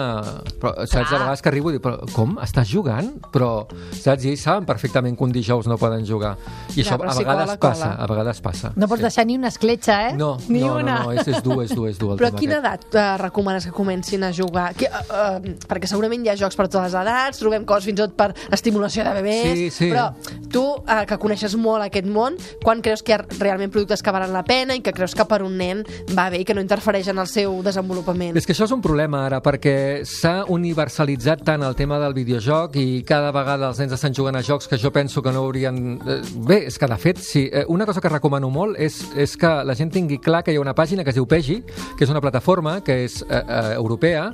Però, 0.60 0.74
saps, 0.88 1.12
a 1.14 1.20
vegades 1.22 1.42
que 1.44 1.50
arribo 1.52 1.70
i 1.72 1.78
dic, 1.78 1.84
però 1.86 2.00
com? 2.16 2.38
Estàs 2.44 2.68
jugant? 2.72 3.12
Però, 3.34 3.52
saps? 3.96 4.26
I 4.26 4.34
ells 4.34 4.44
saben 4.48 4.66
perfectament 4.70 5.16
que 5.20 5.24
un 5.28 5.32
dijous 5.36 5.59
no 5.68 5.78
poden 5.78 6.06
jugar. 6.08 6.36
I 6.76 6.82
això 6.84 6.98
però 7.00 7.10
a 7.10 7.14
si 7.18 7.24
vegades 7.24 7.46
cola, 7.50 7.58
cola. 7.58 7.74
passa, 7.74 7.90
a 7.96 8.08
vegades 8.08 8.42
passa. 8.42 8.72
No 8.76 8.88
pots 8.88 9.00
sí. 9.00 9.08
deixar 9.08 9.26
ni 9.26 9.36
una 9.38 9.48
escletxa, 9.50 10.10
eh? 10.10 10.14
No, 10.16 10.38
ni 10.48 10.62
no, 10.62 10.76
una. 10.76 11.00
no, 11.00 11.04
no, 11.06 11.12
és, 11.14 11.28
és 11.28 11.44
dur, 11.44 11.64
és 11.64 11.74
dur, 11.76 11.88
és 11.90 11.98
dur 12.00 12.16
Però 12.18 12.28
a 12.30 12.36
quina 12.38 12.60
aquest. 12.60 12.86
edat 12.94 12.96
uh, 12.96 13.22
recomanes 13.22 13.66
que 13.66 13.72
comencin 13.72 14.24
a 14.24 14.32
jugar? 14.34 14.74
Que, 14.76 14.88
uh, 14.88 15.40
uh, 15.40 15.54
perquè 15.68 15.88
segurament 15.90 16.24
hi 16.26 16.30
ha 16.30 16.38
jocs 16.40 16.56
per 16.56 16.68
totes 16.68 16.92
les 16.94 17.02
edats, 17.02 17.40
trobem 17.42 17.66
coses 17.66 17.86
fins 17.90 18.00
i 18.00 18.02
tot 18.04 18.16
per 18.16 18.30
estimulació 18.52 19.04
de 19.04 19.14
bebès, 19.20 19.58
Sí, 19.58 19.70
sí. 19.72 19.90
però 19.92 20.10
tu, 20.52 20.64
uh, 20.64 21.04
que 21.08 21.18
coneixes 21.18 21.56
molt 21.60 21.84
aquest 21.86 22.08
món, 22.08 22.38
quan 22.64 22.82
creus 22.86 23.04
que 23.04 23.14
hi 23.14 23.18
ha 23.18 23.24
realment 23.40 23.72
productes 23.72 24.04
que 24.04 24.12
valen 24.12 24.34
la 24.34 24.44
pena 24.44 24.76
i 24.76 24.82
que 24.86 24.94
creus 24.94 25.16
que 25.16 25.26
per 25.26 25.42
un 25.44 25.58
nen 25.58 25.84
va 26.16 26.30
bé 26.30 26.42
i 26.42 26.46
que 26.46 26.54
no 26.54 26.62
interfereix 26.62 27.08
en 27.10 27.20
el 27.20 27.28
seu 27.28 27.62
desenvolupament? 27.66 28.38
És 28.38 28.46
que 28.46 28.54
això 28.54 28.66
és 28.70 28.72
un 28.76 28.82
problema 28.82 29.26
ara, 29.26 29.42
perquè 29.42 30.04
s'ha 30.06 30.44
universalitzat 30.48 31.44
tant 31.44 31.64
el 31.66 31.76
tema 31.76 31.98
del 32.00 32.14
videojoc 32.14 32.76
i 32.80 33.04
cada 33.08 33.32
vegada 33.36 33.68
els 33.70 33.80
nens 33.82 33.94
estan 33.98 34.14
jugant 34.16 34.38
a 34.38 34.44
jocs 34.46 34.68
que 34.70 34.78
jo 34.78 34.92
penso 34.94 35.22
que 35.22 35.32
no 35.34 35.44
haurien... 35.50 36.00
eh, 36.08 36.20
Bé, 36.48 36.60
és 36.70 36.78
que 36.80 36.88
de 36.88 36.98
fet, 37.02 37.20
sí, 37.20 37.48
eh, 37.52 37.66
una 37.68 37.86
cosa 37.90 38.02
que 38.02 38.10
recomano 38.12 38.50
molt 38.54 38.78
és, 38.80 39.02
és 39.20 39.36
que 39.40 39.50
la 39.66 39.76
gent 39.76 39.92
tingui 39.94 40.20
clar 40.24 40.44
que 40.46 40.54
hi 40.54 40.60
ha 40.60 40.62
una 40.64 40.76
pàgina 40.78 41.04
que 41.04 41.12
es 41.12 41.18
diu 41.18 41.28
Pegi, 41.30 41.60
que 41.98 42.06
és 42.06 42.10
una 42.14 42.22
plataforma 42.24 42.80
que 42.86 43.04
és 43.06 43.20
eh, 43.28 43.42
eh, 43.42 43.74
europea, 43.76 44.30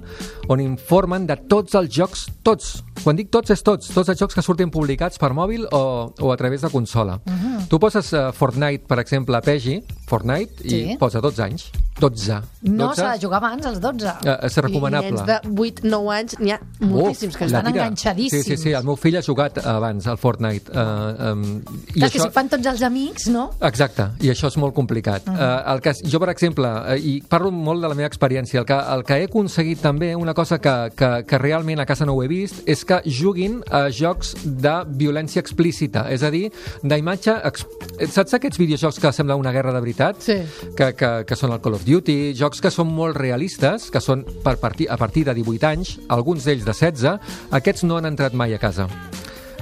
on 0.52 0.62
informen 0.64 1.26
de 1.28 1.38
tots 1.50 1.76
els 1.80 1.90
jocs, 1.96 2.28
tots, 2.46 2.84
quan 3.04 3.16
dic 3.18 3.32
tots 3.34 3.52
és 3.56 3.64
tots, 3.66 3.90
tots 3.96 4.10
els 4.14 4.20
jocs 4.20 4.36
que 4.36 4.44
surten 4.46 4.72
publicats 4.72 5.18
per 5.22 5.32
mòbil 5.34 5.66
o, 5.72 5.82
o 6.20 6.32
a 6.32 6.38
través 6.38 6.62
de 6.62 6.70
consola. 6.70 7.20
Uh 7.26 7.34
-huh. 7.34 7.68
Tu 7.70 7.80
poses 7.80 8.14
uh, 8.14 8.32
Fortnite, 8.34 8.86
per 8.88 9.00
exemple, 9.00 9.36
a 9.36 9.42
Pegi, 9.42 9.82
Fortnite, 10.08 10.64
i 10.64 10.70
Sí. 10.70 10.98
posa 11.00 11.22
12 11.22 11.42
anys. 11.44 11.72
12. 12.00 12.42
No, 12.64 12.90
12. 12.90 12.96
s'ha 13.02 13.12
de 13.14 13.22
jugar 13.26 13.38
abans, 13.38 13.66
als 13.66 13.80
12. 13.80 14.08
Eh, 14.26 14.36
és 14.48 14.58
recomanable. 14.58 15.12
Nens 15.12 15.26
de 15.26 15.38
8-9 15.50 16.12
anys, 16.12 16.36
n'hi 16.42 16.52
ha 16.52 16.60
moltíssims 16.82 17.38
que 17.38 17.46
Uf, 17.46 17.52
estan 17.54 17.68
enganxadíssims. 17.72 18.44
Sí, 18.44 18.56
sí, 18.56 18.62
sí, 18.64 18.74
el 18.76 18.84
meu 18.84 18.98
fill 19.00 19.16
ha 19.16 19.22
jugat 19.24 19.60
abans 19.64 20.08
al 20.12 20.18
Fortnite. 20.18 20.72
Uh, 20.72 21.32
um, 21.32 21.46
i 21.94 22.00
Clar, 22.00 22.10
que 22.12 22.20
si 22.20 22.30
fan 22.36 22.50
tots 22.52 22.68
els 22.68 22.82
amics, 22.84 23.30
no? 23.32 23.46
Exacte, 23.62 24.10
i 24.26 24.32
això 24.34 24.50
és 24.52 24.58
molt 24.58 24.76
complicat. 24.76 25.24
Uh 25.28 25.34
-huh. 25.34 25.40
uh, 25.40 25.74
el 25.74 25.82
que, 25.82 25.94
jo, 26.04 26.20
per 26.20 26.30
exemple, 26.30 26.68
uh, 26.68 26.98
i 27.00 27.24
parlo 27.30 27.52
molt 27.52 27.82
de 27.82 27.88
la 27.88 27.96
meva 27.96 28.08
experiència, 28.08 28.60
el 28.60 28.66
que, 28.66 28.74
el 28.96 29.04
que 29.04 29.14
he 29.22 29.24
aconseguit 29.26 29.80
també, 29.82 30.16
una 30.16 30.34
cosa 30.34 30.60
que, 30.60 30.92
que, 30.96 31.24
que 31.26 31.38
realment 31.38 31.80
a 31.80 31.86
casa 31.86 32.06
no 32.06 32.14
ho 32.14 32.24
he 32.24 32.28
vist, 32.28 32.62
és 32.68 32.84
que 32.84 33.02
juguin 33.06 33.64
a 33.72 33.90
jocs 33.90 34.36
de 34.44 34.84
violència 34.88 35.40
explícita, 35.40 36.10
és 36.12 36.24
a 36.24 36.30
dir, 36.30 36.52
d'imatge... 36.84 37.32
ex- 37.44 37.66
Saps 38.12 38.34
aquests 38.34 38.58
videojocs 38.58 39.00
que 39.00 39.12
sembla 39.14 39.36
una 39.36 39.52
guerra 39.52 39.72
de 39.72 39.80
veritat? 39.80 40.18
Sí. 40.20 40.44
Que, 40.76 40.94
que, 40.94 41.24
que 41.26 41.36
són 41.36 41.54
el 41.54 41.62
Call 41.62 41.76
of 41.76 41.85
Duty, 41.86 42.34
jocs 42.34 42.64
que 42.64 42.72
són 42.74 42.90
molt 42.90 43.14
realistes, 43.20 43.92
que 43.94 44.02
són 44.02 44.24
per 44.42 44.56
partir, 44.58 44.88
a 44.90 44.98
partir 44.98 45.22
de 45.28 45.36
18 45.38 45.68
anys, 45.70 45.92
alguns 46.10 46.48
d'ells 46.48 46.66
de 46.66 46.74
16, 46.74 47.30
aquests 47.54 47.86
no 47.86 48.00
han 48.00 48.10
entrat 48.10 48.34
mai 48.34 48.56
a 48.56 48.62
casa. 48.62 48.88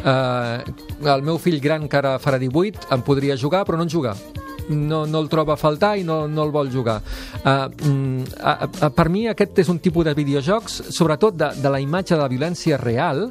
Uh, 0.04 0.64
el 1.04 1.24
meu 1.28 1.36
fill 1.40 1.60
gran, 1.64 1.90
que 1.92 2.00
ara 2.00 2.16
farà 2.24 2.40
18, 2.40 2.88
em 2.96 3.04
podria 3.04 3.36
jugar, 3.40 3.66
però 3.68 3.80
no 3.80 3.88
en 3.88 3.92
juga. 3.92 4.16
No, 4.70 5.04
no 5.10 5.20
el 5.24 5.30
troba 5.32 5.56
a 5.56 5.60
faltar 5.60 5.96
i 6.00 6.06
no, 6.08 6.24
no 6.28 6.46
el 6.48 6.54
vol 6.54 6.72
jugar. 6.72 7.00
Uh, 7.44 7.68
uh, 7.68 8.54
uh, 8.64 8.90
per 8.96 9.10
mi 9.12 9.26
aquest 9.32 9.60
és 9.64 9.72
un 9.72 9.82
tipus 9.84 10.08
de 10.08 10.14
videojocs, 10.18 10.80
sobretot 10.96 11.36
de, 11.40 11.52
de 11.60 11.74
la 11.74 11.82
imatge 11.84 12.16
de 12.16 12.22
la 12.22 12.30
violència 12.32 12.80
real, 12.80 13.28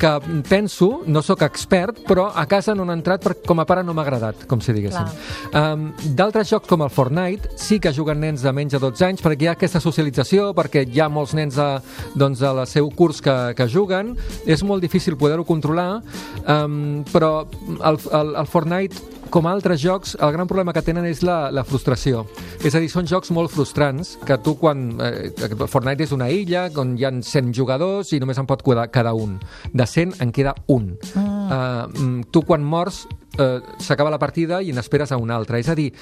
que 0.00 0.10
penso, 0.48 1.02
no 1.06 1.20
sóc 1.20 1.42
expert, 1.44 2.00
però 2.08 2.30
a 2.32 2.46
casa 2.48 2.72
no 2.74 2.86
han 2.86 2.94
entrat 2.94 3.20
perquè 3.26 3.44
com 3.50 3.60
a 3.60 3.66
pare 3.68 3.84
no 3.84 3.92
m'ha 3.92 4.04
agradat, 4.06 4.46
com 4.48 4.62
si 4.64 4.72
diguéssim. 4.72 5.10
Um, 5.52 5.90
D'altres 6.16 6.48
jocs 6.54 6.70
com 6.70 6.80
el 6.86 6.92
Fortnite 6.94 7.52
sí 7.60 7.76
que 7.82 7.92
juguen 7.92 8.22
nens 8.24 8.40
de 8.46 8.52
menys 8.56 8.72
de 8.76 8.80
12 8.80 9.06
anys 9.10 9.24
perquè 9.24 9.44
hi 9.44 9.50
ha 9.50 9.56
aquesta 9.58 9.82
socialització, 9.84 10.50
perquè 10.56 10.86
hi 10.88 11.04
ha 11.04 11.10
molts 11.12 11.36
nens 11.36 11.60
a, 11.60 11.68
doncs, 12.16 12.40
a 12.40 12.54
la 12.56 12.66
seu 12.70 12.88
curs 12.96 13.20
que, 13.24 13.36
que 13.58 13.68
juguen, 13.68 14.14
és 14.48 14.64
molt 14.64 14.80
difícil 14.80 15.18
poder-ho 15.20 15.44
controlar, 15.44 16.00
um, 16.46 17.02
però 17.12 17.44
el, 17.44 18.00
el, 18.00 18.36
el 18.40 18.48
Fortnite 18.48 19.19
com 19.30 19.46
altres 19.46 19.80
jocs, 19.82 20.16
el 20.20 20.32
gran 20.34 20.48
problema 20.50 20.74
que 20.74 20.82
tenen 20.84 21.06
és 21.08 21.22
la, 21.26 21.50
la 21.54 21.64
frustració. 21.66 22.24
És 22.66 22.74
a 22.74 22.82
dir, 22.82 22.90
són 22.92 23.08
jocs 23.10 23.30
molt 23.34 23.52
frustrants, 23.54 24.16
que 24.26 24.36
tu 24.44 24.56
quan... 24.60 24.90
Eh, 25.00 25.30
Fortnite 25.70 26.04
és 26.06 26.14
una 26.16 26.28
illa 26.34 26.66
on 26.80 26.96
hi 26.98 27.06
ha 27.06 27.12
100 27.14 27.54
jugadors 27.56 28.12
i 28.14 28.20
només 28.22 28.38
en 28.40 28.48
pot 28.50 28.64
quedar, 28.66 28.88
quedar 28.92 29.14
un. 29.16 29.38
De 29.72 29.86
100 29.86 30.18
en 30.24 30.34
queda 30.34 30.54
un. 30.68 30.92
Mm. 31.14 31.48
Uh, 31.50 32.28
tu 32.34 32.42
quan 32.46 32.64
mors 32.66 33.04
eh, 33.38 33.60
s'acaba 33.78 34.10
la 34.10 34.18
partida 34.18 34.60
i 34.62 34.72
n'esperes 34.72 35.12
a 35.12 35.16
una 35.16 35.36
altra. 35.36 35.58
És 35.58 35.68
a 35.68 35.74
dir, 35.74 35.92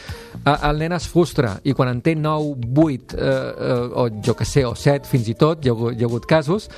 el 0.47 0.79
nen 0.79 0.93
es 0.93 1.09
frustra 1.09 1.57
i 1.65 1.73
quan 1.77 1.89
en 1.93 2.01
té 2.03 2.15
9, 2.17 2.57
8 2.75 3.17
eh, 3.17 3.21
eh, 3.21 3.91
o 3.95 4.09
jo 4.25 4.35
que 4.37 4.45
sé, 4.45 4.65
o 4.65 4.75
7 4.75 5.07
fins 5.09 5.29
i 5.29 5.35
tot, 5.35 5.65
hi 5.65 5.71
ha, 5.71 5.75
hi 5.93 6.03
ha 6.03 6.07
hagut 6.09 6.27
casos, 6.27 6.69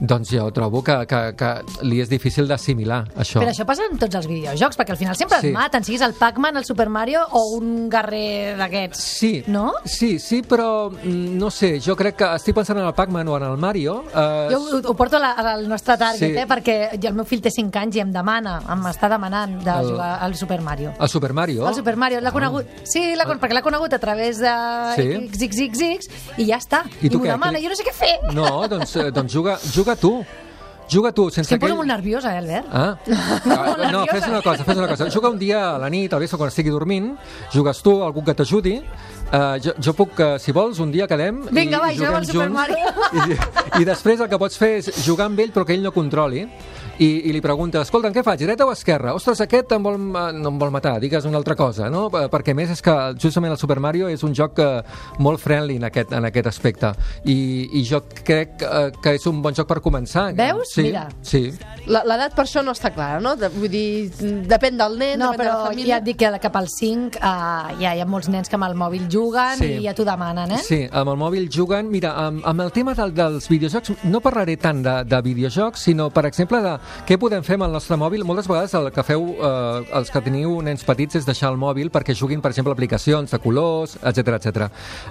doncs 0.00 0.30
jo 0.32 0.50
trobo 0.52 0.82
que, 0.84 0.96
que, 1.06 1.20
que 1.36 1.50
li 1.86 2.00
és 2.00 2.08
difícil 2.10 2.48
d'assimilar 2.48 3.04
això. 3.16 3.40
Però 3.40 3.50
això 3.52 3.66
passa 3.68 3.86
en 3.90 3.98
tots 4.00 4.14
els 4.20 4.26
videojocs, 4.30 4.76
perquè 4.78 4.90
al 4.96 5.00
final 5.00 5.16
sempre 5.16 5.40
Sí. 5.40 5.48
et 5.48 5.54
maten, 5.54 5.84
siguis 5.84 6.02
el 6.02 6.14
Pac-Man, 6.18 6.56
el 6.58 6.64
Super 6.64 6.88
Mario 6.90 7.22
o 7.32 7.56
un 7.56 7.88
guerrer 7.90 8.56
d'aquests. 8.58 8.98
Sí, 9.20 9.44
No? 9.46 9.72
sí, 9.84 10.18
sí, 10.18 10.42
però 10.42 10.90
mm, 10.90 11.38
no 11.38 11.50
sé, 11.50 11.78
jo 11.80 11.94
crec 11.96 12.16
que 12.16 12.28
estic 12.36 12.54
pensant 12.54 12.78
en 12.78 12.86
el 12.86 12.94
Pac-Man 12.94 13.28
o 13.28 13.36
en 13.36 13.42
el 13.44 13.56
Mario. 13.56 14.04
Eh, 14.14 14.48
Jo 14.50 14.58
ho, 14.60 14.80
ho 14.90 14.94
porto 14.96 15.16
a 15.16 15.20
la- 15.20 15.32
al 15.54 15.68
nostre 15.68 15.96
target, 15.96 16.18
Sí. 16.18 16.36
eh, 16.36 16.46
perquè 16.48 16.98
jo, 17.00 17.08
el 17.08 17.14
meu 17.14 17.24
fill 17.24 17.40
té 17.40 17.50
5 17.50 17.76
anys 17.78 17.96
i 17.96 18.00
em 18.00 18.12
demana, 18.12 18.58
em 18.68 18.82
està 18.90 19.08
demanant 19.08 19.58
de 19.62 19.70
El- 19.70 19.88
jugar 19.88 19.99
al 20.02 20.34
Super 20.36 20.60
Mario. 20.60 20.92
el 21.00 21.08
Super 21.08 21.32
Mario. 21.32 21.68
El 21.68 21.74
Super 21.74 21.96
Mario 21.96 22.20
l'ha 22.20 22.32
conegut, 22.32 22.66
sí, 22.84 23.14
l'ha, 23.16 23.24
con- 23.26 23.40
perquè 23.40 23.52
l'ha 23.54 23.62
conegut 23.62 23.92
a 23.92 23.98
través 23.98 24.38
de 24.38 24.52
Sí. 24.96 25.28
XXXX 25.30 26.08
i 26.38 26.46
ja 26.46 26.58
està. 26.58 26.84
I 27.02 27.08
tu 27.08 27.18
m'ho 27.18 27.24
demana, 27.24 27.58
Que- 27.58 27.64
jo 27.64 27.68
no 27.70 27.76
sé 27.76 27.84
què 27.84 27.92
fer. 27.92 28.18
No, 28.34 28.66
doncs, 28.68 28.96
eh, 28.96 29.10
doncs 29.10 29.32
juga, 29.32 29.58
juga 29.74 29.96
tu. 29.96 30.24
Juga 30.90 31.12
tu, 31.12 31.30
sense 31.30 31.48
que 31.48 31.54
em 31.54 31.60
aquell- 31.62 31.76
molt 31.76 31.86
nerviosa, 31.86 32.34
eh, 32.34 32.38
Albert? 32.38 32.66
Ah. 32.72 32.96
ah 33.46 33.90
no, 33.92 34.04
fes 34.06 34.26
una 34.26 34.42
cosa, 34.42 34.64
fes 34.64 34.76
una 34.76 34.88
cosa. 34.88 35.08
Juga 35.08 35.28
un 35.30 35.38
dia 35.38 35.76
a 35.76 35.78
la 35.78 35.88
nit, 35.88 36.12
al 36.12 36.18
vespre, 36.18 36.36
quan 36.36 36.48
estigui 36.48 36.68
dormint, 36.68 37.16
jugues 37.52 37.80
tu, 37.80 38.02
algú 38.02 38.24
que 38.24 38.34
t'ajudi, 38.34 38.82
Uh, 39.30 39.60
jo, 39.62 39.70
jo 39.78 39.92
puc, 39.94 40.18
uh, 40.18 40.38
si 40.42 40.50
vols, 40.50 40.80
un 40.80 40.90
dia 40.90 41.06
quedem 41.06 41.44
Vinga, 41.52 41.76
i, 41.76 41.80
va, 41.80 41.92
i 41.92 41.96
juguem 42.00 42.16
al 42.16 42.24
junts. 42.26 42.72
I, 43.14 43.80
I 43.80 43.84
després 43.84 44.18
el 44.18 44.28
que 44.28 44.36
pots 44.42 44.58
fer 44.58 44.70
és 44.80 44.88
jugar 45.06 45.26
amb 45.30 45.38
ell 45.38 45.52
però 45.54 45.62
que 45.64 45.72
ell 45.72 45.84
no 45.84 45.92
controli 45.94 46.48
i, 47.00 47.08
i 47.30 47.32
li 47.32 47.40
pregunta, 47.40 47.80
escolta, 47.80 48.10
què 48.12 48.22
faig, 48.26 48.42
dreta 48.44 48.66
o 48.68 48.72
esquerra? 48.74 49.14
Ostres, 49.16 49.40
aquest 49.40 49.72
em 49.72 49.82
vol, 49.82 49.96
no 50.00 50.50
em 50.52 50.58
vol 50.60 50.70
matar, 50.74 50.98
digues 51.00 51.24
una 51.24 51.38
altra 51.40 51.56
cosa, 51.56 51.88
no? 51.92 52.06
Eh, 52.12 52.26
Perquè 52.30 52.52
més 52.56 52.70
és 52.74 52.82
que 52.84 52.94
justament 53.20 53.54
el 53.54 53.58
Super 53.60 53.78
Mario 53.80 54.08
és 54.12 54.22
un 54.26 54.34
joc 54.36 54.58
eh, 54.60 54.82
molt 55.18 55.40
friendly 55.40 55.78
en 55.80 55.86
aquest, 55.88 56.12
en 56.12 56.28
aquest 56.28 56.46
aspecte 56.50 56.90
i, 57.24 57.38
i 57.80 57.84
jo 57.88 58.02
crec 58.24 58.62
eh, 58.66 58.90
que 59.02 59.14
és 59.16 59.24
un 59.30 59.40
bon 59.42 59.56
joc 59.56 59.66
per 59.70 59.80
començar. 59.80 60.28
Veus? 60.36 60.74
Sí, 60.76 60.82
Mira. 60.90 61.06
Sí. 61.24 61.42
La- 61.88 62.02
L'edat 62.04 62.34
per 62.36 62.44
això 62.44 62.60
no 62.64 62.74
està 62.76 62.90
clara, 62.94 63.18
no? 63.24 63.32
De, 63.40 63.48
vull 63.54 63.70
dir, 63.72 64.10
depèn 64.50 64.76
del 64.78 64.98
nen, 65.00 65.16
No, 65.20 65.30
depèn 65.32 65.38
de 65.38 65.44
però 65.46 65.54
la 65.56 65.64
ja 65.64 65.70
família. 65.72 65.96
et 66.02 66.04
dic 66.10 66.20
que 66.20 66.30
cap 66.44 66.56
al 66.60 66.68
5 66.68 67.16
uh, 67.16 67.72
ja 67.80 67.94
hi 67.96 68.00
ha 68.04 68.06
molts 68.06 68.28
nens 68.28 68.48
que 68.52 68.56
amb 68.60 68.68
el 68.68 68.76
mòbil 68.78 69.08
juguen 69.10 69.56
Sí. 69.58 69.72
i 69.80 69.86
ja 69.88 69.94
t'ho 69.96 70.04
demanen, 70.04 70.52
eh? 70.58 70.60
Sí, 70.64 70.82
amb 70.92 71.14
el 71.14 71.18
mòbil 71.20 71.48
juguen... 71.52 71.88
Mira, 71.90 72.12
amb, 72.26 72.44
amb 72.46 72.60
el 72.66 72.70
tema 72.76 72.92
del, 72.94 73.14
dels 73.16 73.48
videojocs, 73.50 73.96
no 74.04 74.20
parlaré 74.20 74.56
tant 74.60 74.84
de, 74.84 74.98
de 75.08 75.22
videojocs, 75.24 75.88
sinó, 75.88 76.10
per 76.14 76.26
exemple, 76.28 76.60
de 76.62 76.76
què 77.08 77.18
podem 77.20 77.44
fer 77.46 77.58
amb 77.58 77.68
el 77.68 77.74
nostre 77.76 77.98
mòbil. 78.00 78.24
Moltes 78.24 78.48
vegades 78.50 78.74
el 78.74 78.90
que 78.94 79.04
feu, 79.06 79.26
eh, 79.36 79.96
els 79.98 80.10
que 80.10 80.22
teniu 80.24 80.60
nens 80.62 80.84
petits, 80.86 81.16
és 81.20 81.26
deixar 81.26 81.50
el 81.52 81.58
mòbil 81.60 81.90
perquè 81.90 82.14
juguin, 82.14 82.40
per 82.40 82.52
exemple, 82.52 82.72
aplicacions 82.72 83.30
de 83.30 83.38
colors, 83.42 83.96
etc 84.02 84.36
etc. 84.38 84.68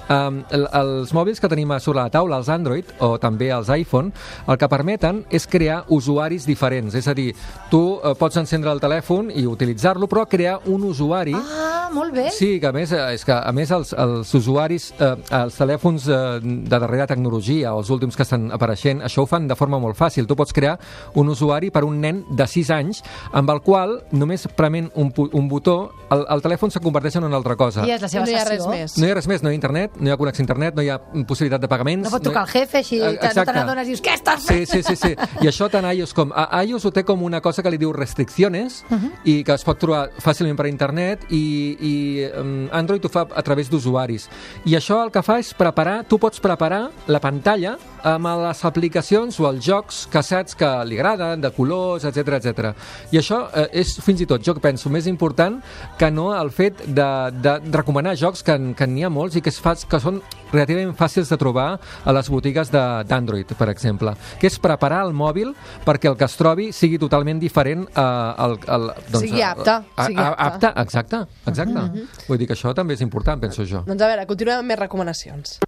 Um, 0.10 0.44
el, 0.52 0.68
els 0.80 1.14
mòbils 1.16 1.42
que 1.42 1.50
tenim 1.52 1.72
a 1.72 1.80
sobre 1.80 2.02
la 2.02 2.14
taula, 2.14 2.38
els 2.38 2.50
Android, 2.50 2.86
o 3.00 3.18
també 3.22 3.50
els 3.56 3.70
iPhone, 3.74 4.14
el 4.48 4.58
que 4.58 4.70
permeten 4.72 5.24
és 5.30 5.48
crear 5.48 5.84
usuaris 5.90 6.46
diferents. 6.48 6.96
És 6.96 7.08
a 7.08 7.16
dir, 7.18 7.34
tu 7.72 7.84
eh, 7.98 8.14
pots 8.20 8.38
encendre 8.42 8.72
el 8.72 8.82
telèfon 8.84 9.32
i 9.34 9.46
utilitzar-lo, 9.50 10.08
però 10.08 10.26
crear 10.30 10.60
un 10.70 10.88
usuari 10.90 11.36
Ah, 11.36 11.90
molt 11.92 12.14
bé. 12.14 12.30
Sí, 12.32 12.60
que 12.60 12.68
a 12.68 12.72
més, 12.72 12.92
eh, 12.92 13.14
és 13.14 13.24
que 13.26 13.34
a 13.34 13.52
més 13.52 13.72
els, 13.72 13.94
els 13.94 14.34
usuaris, 14.36 14.92
eh, 15.00 15.16
els 15.40 15.56
telèfons 15.58 16.08
eh, 16.08 16.18
de 16.44 16.80
darrera 16.80 17.08
tecnologia, 17.08 17.74
o 17.74 17.82
els 17.82 17.90
últims 17.90 18.16
que 18.16 18.24
estan 18.24 18.50
apareixent, 18.56 19.02
això 19.06 19.24
ho 19.24 19.30
fan 19.30 19.48
de 19.48 19.58
forma 19.58 19.80
molt 19.80 19.98
fàcil. 19.98 20.28
Tu 20.28 20.38
pots 20.38 20.54
crear 20.54 20.78
un 21.16 21.30
usuari 21.30 21.69
per 21.72 21.84
un 21.84 22.00
nen 22.02 22.24
de 22.30 22.48
6 22.48 22.70
anys, 22.72 23.04
amb 23.34 23.50
el 23.50 23.62
qual, 23.62 24.04
només 24.12 24.48
prement 24.56 24.90
un, 24.96 25.14
un 25.34 25.48
botó, 25.50 25.92
el, 26.12 26.26
el 26.30 26.42
telèfon 26.42 26.72
se 26.72 26.80
converteix 26.80 27.16
en 27.18 27.24
una 27.24 27.38
altra 27.38 27.56
cosa. 27.56 27.86
I 27.86 27.92
és 27.92 28.02
la 28.02 28.08
seva 28.10 28.26
no 28.26 28.32
hi 28.32 28.36
ha 28.36 28.46
res 28.46 28.66
més. 28.68 28.98
No 28.98 29.06
hi 29.06 29.12
ha 29.12 29.16
res 29.16 29.28
més, 29.28 29.44
no 29.44 29.50
hi 29.50 29.54
ha 29.54 29.56
internet, 29.56 29.92
no 30.00 30.10
hi 30.10 30.12
ha 30.12 30.18
connexió 30.18 30.42
a 30.42 30.46
internet, 30.46 30.76
no 30.76 30.82
hi 30.82 30.90
ha 30.90 31.00
possibilitat 31.28 31.62
de 31.62 31.68
pagaments... 31.68 32.06
No 32.10 32.12
pot 32.12 32.24
trucar 32.24 32.42
hi- 32.44 32.48
al 32.48 32.54
jefe, 32.54 32.78
així 32.78 32.96
Eh, 33.00 33.00
te- 33.00 33.14
no 33.14 33.20
te 33.20 33.28
exacte. 33.28 33.54
n'adones 33.54 33.88
i 33.88 33.90
dius, 33.94 34.02
què 34.02 34.14
estàs 34.18 34.42
Sí, 34.48 34.66
sí, 34.66 34.82
sí, 34.84 34.96
sí. 34.96 35.16
I 35.42 35.48
això 35.48 35.70
tant 35.70 35.86
a 35.86 35.94
iOS 35.94 36.14
com 36.14 36.32
a 36.36 36.64
iOS 36.64 36.86
ho 36.86 36.92
té 36.92 37.04
com 37.04 37.22
una 37.24 37.42
cosa 37.42 37.62
que 37.64 37.70
li 37.72 37.78
diu 37.78 37.94
restricciones 37.94 38.84
uh 38.90 38.96
-huh. 38.98 39.12
i 39.24 39.44
que 39.44 39.54
es 39.54 39.64
pot 39.64 39.78
trobar 39.80 40.10
fàcilment 40.20 40.56
per 40.58 40.68
internet 40.68 41.26
i, 41.30 41.78
i 41.80 42.26
um, 42.40 42.68
Android 42.72 43.04
ho 43.06 43.10
fa 43.10 43.28
a 43.36 43.42
través 43.44 43.70
d'usuaris. 43.70 44.30
I 44.66 44.76
això 44.76 45.04
el 45.04 45.12
que 45.12 45.22
fa 45.24 45.40
és 45.40 45.54
preparar, 45.54 46.04
tu 46.08 46.18
pots 46.18 46.40
preparar 46.40 46.90
la 47.08 47.20
pantalla 47.20 47.78
amb 48.04 48.26
les 48.48 48.66
aplicacions 48.66 49.40
o 49.40 49.50
els 49.50 49.66
jocs 49.66 50.08
que 50.12 50.24
saps 50.24 50.56
que 50.56 50.86
li 50.86 50.98
agraden, 51.00 51.42
de 51.42 51.52
colors, 51.60 52.08
etc 52.08 52.40
etc. 52.40 52.72
I 53.12 53.20
això 53.22 53.44
eh, 53.52 53.68
és 53.84 53.94
fins 54.04 54.24
i 54.24 54.28
tot, 54.30 54.44
jo 54.46 54.56
penso, 54.64 54.90
més 54.94 55.08
important 55.12 55.60
que 56.00 56.10
no 56.12 56.30
el 56.36 56.52
fet 56.56 56.86
de, 56.88 57.08
de 57.36 57.56
recomanar 57.76 58.16
jocs 58.20 58.44
que, 58.48 58.56
que 58.78 58.88
n'hi 58.88 59.06
ha 59.06 59.12
molts 59.14 59.38
i 59.40 59.44
que, 59.46 59.52
es 59.54 59.60
fa, 59.62 59.76
que 59.76 60.00
són 60.02 60.22
relativament 60.54 60.96
fàcils 60.98 61.30
de 61.30 61.38
trobar 61.40 61.68
a 61.80 62.16
les 62.16 62.30
botigues 62.32 62.72
d'Android, 62.74 63.54
per 63.60 63.70
exemple, 63.74 64.16
que 64.42 64.50
és 64.50 64.60
preparar 64.62 65.04
el 65.08 65.14
mòbil 65.14 65.54
perquè 65.86 66.10
el 66.12 66.18
que 66.20 66.28
es 66.28 66.38
trobi 66.40 66.70
sigui 66.76 67.00
totalment 67.02 67.42
diferent 67.42 67.86
eh, 67.90 68.02
al, 68.02 68.58
al, 68.68 68.90
Sigui 69.20 69.44
apte, 69.46 69.76
a, 69.96 70.08
sigui 70.08 70.24
a, 70.24 70.32
apte. 70.50 70.74
exacte, 70.82 71.24
exacte. 71.50 72.08
Vull 72.28 72.42
dir 72.42 72.50
que 72.50 72.58
això 72.58 72.74
també 72.78 72.98
és 72.98 73.06
important, 73.06 73.42
penso 73.42 73.68
jo. 73.68 73.84
Doncs 73.90 74.02
a 74.06 74.12
veure, 74.12 74.28
continuem 74.30 74.64
amb 74.64 74.74
més 74.74 74.80
recomanacions. 74.80 75.60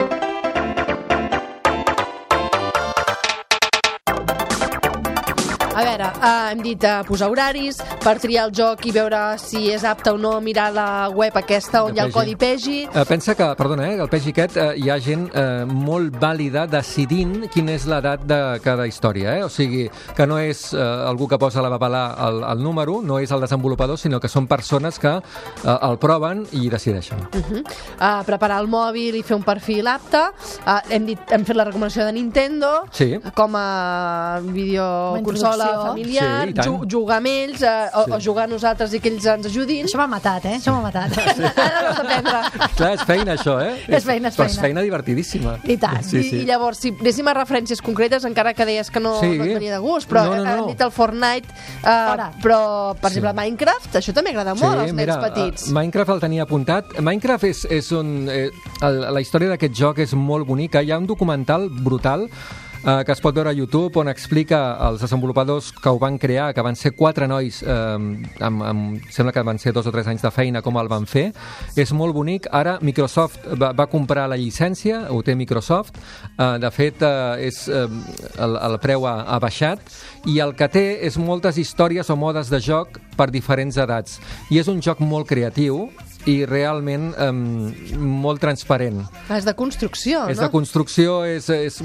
A 5.72 5.84
veure, 5.88 6.04
eh, 6.04 6.51
hem 6.51 6.62
dit 6.66 6.84
eh, 6.84 6.98
posar 7.08 7.30
horaris 7.32 7.78
per 8.04 8.18
triar 8.20 8.50
el 8.50 8.51
joc 8.51 8.82
i 8.90 8.92
veure 8.92 9.20
si 9.40 9.70
és 9.72 9.86
apte 9.88 10.12
o 10.12 10.18
no 10.20 10.34
mirar 10.44 10.66
la 10.75 11.08
web 11.16 11.38
aquesta 11.40 11.86
on 11.88 11.96
hi 11.96 12.01
ha 12.01 12.08
el 12.10 12.12
codi 12.12 12.34
PEGI. 12.36 12.80
Eh, 12.92 13.06
pensa 13.08 13.38
que, 13.40 13.48
perdona, 13.56 13.86
eh, 13.88 13.96
el 14.04 14.10
PEGI 14.12 14.34
aquest 14.34 14.58
eh, 14.60 14.66
hi 14.82 14.90
ha 14.92 14.98
gent 15.00 15.30
eh, 15.32 15.63
molt 15.63 16.18
vàlida 16.20 16.66
decidint 16.68 17.48
quina 17.54 17.72
és 17.78 17.86
l'edat 17.88 18.25
de 18.28 18.40
cada 18.66 18.88
història, 18.90 19.38
eh? 19.38 19.46
o 19.48 19.50
sigui, 19.50 19.86
que 20.18 20.28
no 20.28 20.42
és 20.44 20.74
eh, 20.74 20.82
algú 20.82 21.30
que 21.32 21.40
posa 21.40 21.63
la 21.63 21.72
babalà 21.72 22.04
al, 22.20 22.44
al 22.51 22.60
número, 22.60 23.00
no 23.01 23.22
és 23.24 23.32
el 23.32 23.48
desenvolupador, 23.48 24.00
sinó 24.01 24.20
que 24.20 24.28
són 24.28 24.51
persones 24.51 25.00
que 25.00 25.16
eh, 25.22 25.78
el 25.78 25.98
proven 26.04 26.44
i 26.51 26.68
decideixen. 26.68 27.24
Uh 27.32 27.48
-huh. 27.48 27.63
uh, 27.63 28.25
preparar 28.25 28.60
el 28.60 28.68
mòbil 28.68 29.16
i 29.16 29.24
fer 29.24 29.38
un 29.38 29.44
perfil 29.44 29.88
apte. 29.88 30.20
Uh, 30.68 30.82
hem, 30.90 31.06
dit, 31.06 31.20
hem 31.32 31.46
fet 31.46 31.56
la 31.56 31.63
recomanació 31.63 32.06
de 32.06 32.12
Nintendo 32.12 32.84
Sí. 32.92 33.20
com 33.34 33.56
a 33.56 34.42
videoconsola 34.44 35.61
introducció. 35.62 35.88
familiar, 35.91 36.48
Sí, 36.48 36.51
i 36.51 36.63
ju 36.65 36.86
jugar 36.89 37.18
amb 37.18 37.27
ells 37.27 37.62
uh, 37.62 38.00
o, 38.00 38.03
Sí. 38.06 38.12
o 38.12 38.20
jugar 38.20 38.48
nosaltres 38.50 38.94
i 38.94 39.00
que 39.00 39.10
ells 39.10 39.25
ens 39.25 39.46
ajudin. 39.46 39.86
Això 39.86 39.98
m'ha 39.98 40.08
matat, 40.08 40.46
eh? 40.46 40.56
Això 40.58 40.72
m'ha 40.74 40.82
matat. 40.82 41.18
Ara 41.68 41.82
no 41.89 41.96
s'aprendre. 41.96 42.41
Clar, 42.77 42.91
és 42.94 43.03
feina, 43.06 43.34
això, 43.36 43.60
eh? 43.62 43.75
És 43.88 44.03
feina, 44.03 44.27
és 44.30 44.36
Però 44.36 44.46
feina. 44.46 44.51
és 44.53 44.60
feina 44.60 44.82
divertidíssima. 44.82 45.58
I 45.63 45.77
tant. 45.77 46.03
Sí, 46.03 46.18
I, 46.20 46.24
sí. 46.30 46.36
I 46.41 46.46
llavors, 46.46 46.77
si 46.80 46.94
anéssim 47.00 47.27
a 47.27 47.34
referències 47.34 47.82
concretes, 47.82 48.25
encara 48.25 48.53
que 48.53 48.65
deies 48.65 48.89
que 48.91 49.00
no, 49.00 49.20
Sí. 49.20 49.38
no 49.38 49.44
et 49.46 49.53
venia 49.53 49.74
de 49.74 49.80
gust, 49.80 50.10
però 50.10 50.25
No, 50.25 50.36
no, 50.36 50.44
no. 50.44 50.51
hem 50.51 50.68
dit 50.74 50.82
el 50.82 50.91
Fortnite, 50.91 51.48
uh, 51.48 51.84
Fora. 51.84 52.32
però, 52.41 52.96
per 53.00 53.12
Sí. 53.12 53.18
exemple, 53.20 53.34
Minecraft, 53.41 53.96
això 53.96 54.13
també 54.13 54.30
agrada 54.32 54.53
molt 54.56 54.80
als 54.80 54.94
nens 54.94 55.18
petits. 55.18 55.68
eh, 55.70 55.74
Minecraft 55.74 56.10
el 56.12 56.20
tenia 56.20 56.44
apuntat. 56.44 57.00
Minecraft 57.00 57.44
és, 57.46 57.65
és 57.70 57.91
un... 57.91 58.27
Eh, 58.30 58.50
el, 58.82 59.00
la 59.13 59.22
història 59.22 59.50
d'aquest 59.50 59.74
joc 59.74 60.00
és 60.00 60.13
molt 60.13 60.46
bonica. 60.48 60.82
Hi 60.82 60.91
ha 60.91 60.98
un 60.98 61.06
documental 61.08 61.70
brutal 61.70 62.30
eh, 62.86 63.04
que 63.06 63.12
es 63.12 63.22
pot 63.22 63.36
veure 63.36 63.52
a 63.52 63.56
YouTube 63.56 64.00
on 64.02 64.10
explica 64.12 64.78
els 64.88 65.02
desenvolupadors 65.04 65.72
que 65.72 65.90
ho 65.90 66.00
van 66.02 66.18
crear, 66.22 66.52
que 66.54 66.64
van 66.66 66.76
ser 66.76 66.94
quatre 66.98 67.28
nois, 67.28 67.62
eh, 67.64 67.98
amb, 68.42 68.64
amb, 68.64 69.10
sembla 69.12 69.34
que 69.34 69.44
van 69.46 69.60
ser 69.60 69.74
dos 69.74 69.88
o 69.88 69.94
tres 69.94 70.08
anys 70.08 70.22
de 70.22 70.32
feina, 70.32 70.62
com 70.62 70.78
el 70.78 70.90
van 70.92 71.06
fer. 71.06 71.32
És 71.76 71.94
molt 71.94 72.14
bonic. 72.14 72.48
Ara 72.52 72.78
Microsoft 72.82 73.46
va, 73.60 73.72
va 73.74 73.88
comprar 73.88 74.28
la 74.30 74.38
llicència, 74.38 75.08
ho 75.10 75.22
té 75.22 75.36
Microsoft. 75.36 75.98
Eh, 76.38 76.58
de 76.60 76.72
fet, 76.72 77.02
eh, 77.02 77.48
és, 77.48 77.68
eh, 77.68 77.88
el, 78.40 78.58
el 78.58 78.80
preu 78.82 79.06
ha, 79.08 79.22
ha 79.28 79.40
baixat 79.40 79.82
i 80.26 80.40
el 80.40 80.56
que 80.56 80.70
té 80.70 80.86
és 81.06 81.18
moltes 81.18 81.58
històries 81.58 82.10
o 82.10 82.16
modes 82.16 82.50
de 82.50 82.60
joc 82.62 83.00
per 83.18 83.32
diferents 83.32 83.78
edats. 83.78 84.20
I 84.50 84.62
és 84.62 84.70
un 84.72 84.82
joc 84.82 85.02
molt 85.02 85.30
creatiu 85.30 85.90
i 86.30 86.44
realment 86.46 87.12
eh, 87.18 87.32
molt 87.98 88.42
transparent. 88.44 89.01
Ah, 89.28 89.38
És 89.38 89.46
de 89.48 89.54
construcció, 89.58 90.25
És 90.30 90.38
no? 90.38 90.44
de 90.46 90.50
construcció, 90.54 91.22
és, 91.25 91.48
és, 91.50 91.80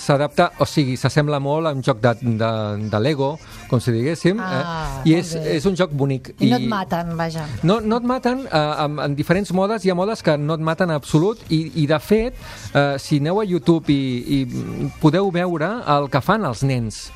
s'adapta, 0.00 0.50
o 0.60 0.66
sigui, 0.68 0.96
s'assembla 1.00 1.38
molt 1.40 1.70
a 1.70 1.72
un 1.76 1.82
joc 1.82 2.00
de, 2.04 2.12
de, 2.20 2.50
de 2.92 3.00
Lego, 3.00 3.38
com 3.70 3.80
si 3.80 3.92
diguéssim, 3.94 4.40
Ah, 4.40 4.58
eh? 5.04 5.08
i 5.10 5.14
és, 5.18 5.34
bé. 5.34 5.56
és 5.56 5.66
un 5.68 5.76
joc 5.78 5.92
bonic. 5.92 6.34
I 6.40 6.50
no 6.50 6.56
et 6.60 6.68
maten, 6.68 7.14
vaja. 7.16 7.46
No, 7.62 7.78
no 7.80 8.00
et 8.02 8.08
maten 8.08 8.44
eh, 8.46 8.84
en, 8.84 8.98
en 9.06 9.14
diferents 9.18 9.52
modes, 9.56 9.84
hi 9.84 9.90
ha 9.90 9.96
modes 9.98 10.22
que 10.22 10.36
no 10.38 10.58
et 10.58 10.64
maten 10.64 10.90
en 10.90 10.96
absolut 10.98 11.40
i, 11.48 11.62
i 11.82 11.86
de 11.90 11.98
fet, 12.02 12.36
eh, 12.74 12.96
si 12.98 13.18
aneu 13.22 13.40
a 13.40 13.46
YouTube 13.48 13.92
i, 13.92 14.42
i 14.42 14.90
podeu 15.00 15.30
veure 15.34 15.72
el 15.96 16.08
que 16.12 16.20
fan 16.24 16.44
els 16.48 16.62
nens 16.66 17.08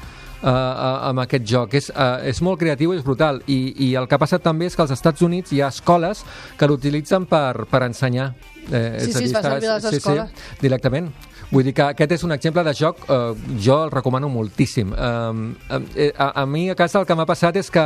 uh, 0.42 1.08
amb 1.08 1.24
aquest 1.24 1.46
joc. 1.48 1.74
És, 1.78 1.90
uh, 1.94 2.20
és 2.28 2.42
molt 2.42 2.60
creatiu 2.60 2.92
i 2.92 3.00
és 3.00 3.04
brutal. 3.06 3.42
I, 3.46 3.60
I 3.88 3.94
el 4.00 4.08
que 4.08 4.18
ha 4.18 4.22
passat 4.22 4.44
també 4.44 4.68
és 4.70 4.76
que 4.76 4.84
als 4.84 4.94
Estats 4.94 5.22
Units 5.22 5.52
hi 5.52 5.62
ha 5.62 5.70
escoles 5.72 6.24
que 6.58 6.68
l'utilitzen 6.70 7.26
per, 7.30 7.66
per 7.70 7.84
ensenyar. 7.88 8.32
Eh, 8.70 9.00
Sí, 9.02 9.12
sí, 9.12 9.24
es 9.24 9.32
fa 9.34 9.42
servir 9.42 9.68
a 9.68 9.78
les 9.78 9.88
sí, 9.90 9.98
escoles. 9.98 10.30
Sí, 10.30 10.58
directament. 10.62 11.10
Vull 11.52 11.66
dir 11.66 11.74
que 11.76 11.84
aquest 11.92 12.14
és 12.16 12.22
un 12.24 12.32
exemple 12.32 12.62
de 12.64 12.72
joc, 12.72 13.02
eh, 13.10 13.56
jo 13.60 13.82
el 13.84 13.90
recomano 13.92 14.30
moltíssim. 14.32 14.94
Eh, 14.94 15.80
eh, 16.06 16.12
a, 16.16 16.30
a 16.42 16.46
mi 16.46 16.68
a 16.70 16.76
casa 16.78 17.02
el 17.02 17.06
que 17.06 17.16
m'ha 17.18 17.26
passat 17.28 17.58
és 17.60 17.68
que 17.70 17.84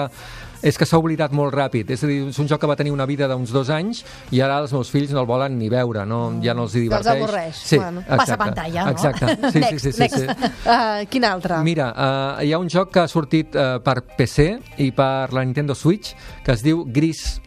és 0.63 0.77
que 0.79 0.87
s'ha 0.87 0.99
oblidat 0.99 1.33
molt 1.33 1.55
ràpid. 1.55 1.91
És 1.91 2.03
a 2.05 2.07
dir, 2.07 2.29
és 2.29 2.39
un 2.39 2.49
joc 2.49 2.61
que 2.61 2.67
va 2.67 2.77
tenir 2.77 2.93
una 2.93 3.07
vida 3.07 3.29
d'uns 3.29 3.51
dos 3.53 3.69
anys 3.71 4.05
i 4.31 4.41
ara 4.41 4.59
els 4.61 4.73
meus 4.73 4.91
fills 4.91 5.11
no 5.13 5.21
el 5.21 5.27
volen 5.27 5.59
ni 5.59 5.69
veure, 5.69 6.05
no, 6.07 6.41
ja 6.43 6.55
no 6.55 6.65
els 6.65 6.75
hi 6.75 6.89
Que 6.89 6.95
els 6.97 7.05
diverteix. 7.07 7.23
avorreix. 7.23 7.57
Sí, 7.57 7.77
Bueno. 7.79 8.01
exacte. 8.01 8.17
Passa 8.17 8.37
pantalla, 8.37 8.85
no? 8.85 8.91
Exacte. 8.91 9.51
Sí, 9.53 9.63
sí, 9.63 9.79
sí, 9.79 9.93
sí, 9.93 10.01
next. 10.01 10.17
sí. 10.19 10.27
Uh, 10.67 11.07
quin 11.11 11.25
altre? 11.25 11.59
Mira, 11.63 11.91
uh, 11.93 12.45
hi 12.45 12.53
ha 12.53 12.59
un 12.59 12.69
joc 12.69 12.91
que 12.93 13.01
ha 13.01 13.09
sortit 13.09 13.55
uh, 13.55 13.79
per 13.83 14.03
PC 14.17 14.59
i 14.79 14.91
per 14.93 15.33
la 15.33 15.45
Nintendo 15.45 15.75
Switch 15.75 16.15
que 16.45 16.53
es 16.53 16.63
diu 16.63 16.85
Gris. 16.87 17.41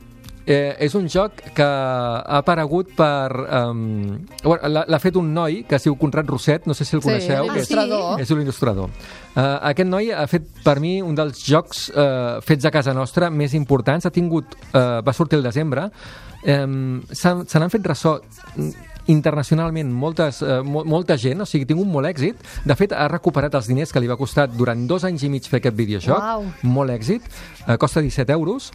Eh, 0.50 0.74
és 0.82 0.96
un 0.98 1.06
joc 1.08 1.36
que 1.54 1.62
ha 1.62 2.40
aparegut 2.40 2.96
per... 2.98 3.30
Um, 3.60 4.26
l'ha 4.66 4.98
fet 5.00 5.16
un 5.20 5.28
noi 5.34 5.60
que 5.70 5.76
es 5.78 5.84
diu 5.86 5.94
Conrad 6.00 6.26
Roset, 6.26 6.66
no 6.66 6.74
sé 6.74 6.86
si 6.86 6.96
el 6.96 7.04
Sí, 7.04 7.08
coneixeu. 7.08 7.44
que 7.54 7.60
és- 7.60 7.70
l'il·lustrador. 7.70 8.20
és 8.24 8.32
un 8.32 8.42
il·lustrador. 8.42 8.90
Uh, 9.36 9.60
aquest 9.70 9.90
noi 9.90 10.10
ha 10.12 10.26
fet 10.28 10.48
per 10.66 10.80
mi 10.82 10.98
un 11.06 11.16
dels 11.16 11.44
jocs 11.46 11.88
uh, 11.94 12.40
fets 12.46 12.66
a 12.66 12.72
casa 12.74 12.96
nostra 12.98 13.30
més 13.30 13.54
importants. 13.58 14.08
Ha 14.08 14.14
tingut, 14.14 14.56
uh, 14.74 15.00
va 15.06 15.14
sortir 15.14 15.40
el 15.40 15.46
desembre. 15.46 15.90
Um, 16.44 17.02
se 17.12 17.36
se 17.48 17.60
n'han 17.60 17.72
fet 17.72 17.86
ressò 17.86 18.18
internacionalment 19.10 19.92
moltes, 19.94 20.42
uh, 20.42 20.62
mo 20.64 20.84
molta 20.88 21.18
gent, 21.18 21.44
o 21.44 21.48
sigui, 21.50 21.68
tingut 21.70 21.88
molt 21.88 22.10
èxit. 22.10 22.42
De 22.66 22.76
fet, 22.80 22.94
ha 22.94 23.08
recuperat 23.12 23.54
els 23.56 23.70
diners 23.70 23.94
que 23.94 24.02
li 24.02 24.10
va 24.10 24.18
costar 24.18 24.48
durant 24.50 24.88
dos 24.88 25.06
anys 25.06 25.24
i 25.24 25.30
mig 25.30 25.48
fer 25.48 25.62
aquest 25.62 25.78
videojoc. 25.78 26.18
Uau. 26.18 26.50
Molt 26.64 26.96
èxit. 26.98 27.30
Uh, 27.68 27.78
costa 27.78 28.02
17 28.02 28.34
euros 28.34 28.74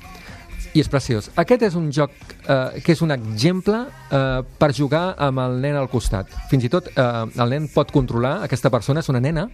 i 0.75 0.83
és 0.83 0.91
preciós. 0.91 1.31
Aquest 1.39 1.63
és 1.69 1.77
un 1.79 1.87
joc 1.95 2.13
eh, 2.51 2.81
que 2.83 2.95
és 2.95 3.03
un 3.05 3.15
exemple 3.15 3.85
eh, 3.87 4.41
per 4.59 4.73
jugar 4.75 5.05
amb 5.23 5.43
el 5.45 5.61
nen 5.63 5.79
al 5.79 5.89
costat. 5.91 6.31
Fins 6.51 6.67
i 6.67 6.71
tot 6.73 6.91
eh, 6.91 7.05
el 7.31 7.55
nen 7.55 7.69
pot 7.71 7.93
controlar, 7.95 8.41
aquesta 8.43 8.73
persona 8.75 9.05
és 9.05 9.11
una 9.13 9.23
nena, 9.23 9.47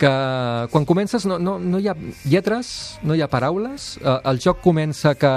que 0.00 0.10
quan 0.72 0.86
comences 0.88 1.26
no, 1.28 1.36
no, 1.38 1.58
no 1.60 1.78
hi 1.78 1.90
ha 1.90 1.94
lletres, 2.24 2.98
no 3.04 3.14
hi 3.14 3.20
ha 3.20 3.28
paraules, 3.28 3.98
eh, 4.00 4.16
el 4.32 4.40
joc 4.40 4.62
comença 4.64 5.12
que 5.20 5.32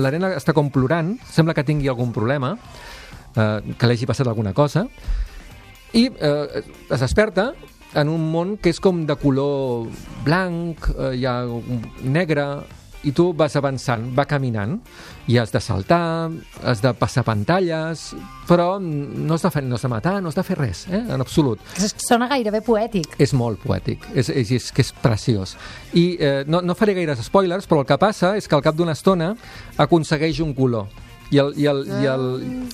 la 0.00 0.12
nena 0.14 0.32
està 0.38 0.54
com 0.56 0.70
plorant, 0.72 1.12
sembla 1.28 1.54
que 1.54 1.66
tingui 1.68 1.90
algun 1.92 2.14
problema, 2.16 2.54
eh, 3.36 3.74
que 3.76 3.90
li 3.90 3.98
hagi 3.98 4.08
passat 4.08 4.30
alguna 4.30 4.54
cosa, 4.56 4.86
i 5.92 6.08
eh, 6.08 6.64
es 6.64 7.04
desperta 7.04 7.52
en 7.94 8.08
un 8.12 8.24
món 8.32 8.56
que 8.56 8.72
és 8.72 8.80
com 8.80 9.04
de 9.08 9.16
color 9.20 9.88
blanc, 10.24 10.88
eh, 10.96 11.12
hi 11.20 11.28
ha 11.28 11.36
negre, 12.04 12.48
i 13.06 13.12
tu 13.14 13.30
vas 13.36 13.54
avançant, 13.58 14.02
va 14.16 14.24
caminant, 14.28 14.78
i 15.28 15.38
has 15.38 15.52
de 15.54 15.60
saltar, 15.62 16.30
has 16.64 16.82
de 16.82 16.92
passar 16.98 17.24
pantalles, 17.26 18.08
però 18.48 18.78
no 18.80 19.36
has 19.36 19.44
de, 19.44 19.50
fer, 19.54 19.62
no 19.66 19.76
has 19.76 19.84
de 19.84 19.90
matar, 19.92 20.16
no 20.22 20.32
has 20.32 20.38
de 20.38 20.44
fer 20.46 20.58
res, 20.58 20.86
eh? 20.90 21.02
en 21.14 21.20
absolut. 21.20 21.62
Sona 22.02 22.28
gairebé 22.30 22.62
poètic. 22.66 23.18
És 23.22 23.34
molt 23.36 23.62
poètic, 23.62 24.06
és, 24.14 24.30
és, 24.30 24.54
és 24.58 24.70
que 24.74 24.82
és 24.86 24.94
preciós. 25.02 25.56
I 25.94 26.06
eh, 26.18 26.38
no, 26.48 26.62
no 26.64 26.78
faré 26.78 26.96
gaires 26.98 27.22
spoilers, 27.26 27.68
però 27.70 27.84
el 27.84 27.90
que 27.90 28.00
passa 28.00 28.34
és 28.38 28.48
que 28.48 28.58
al 28.58 28.64
cap 28.64 28.78
d'una 28.78 28.96
estona 28.98 29.34
aconsegueix 29.78 30.42
un 30.44 30.56
color. 30.56 30.88
I 31.28 31.42
el, 31.42 31.50
i 31.60 31.66
el, 31.68 31.82
i 31.84 32.06
el, 32.08 32.22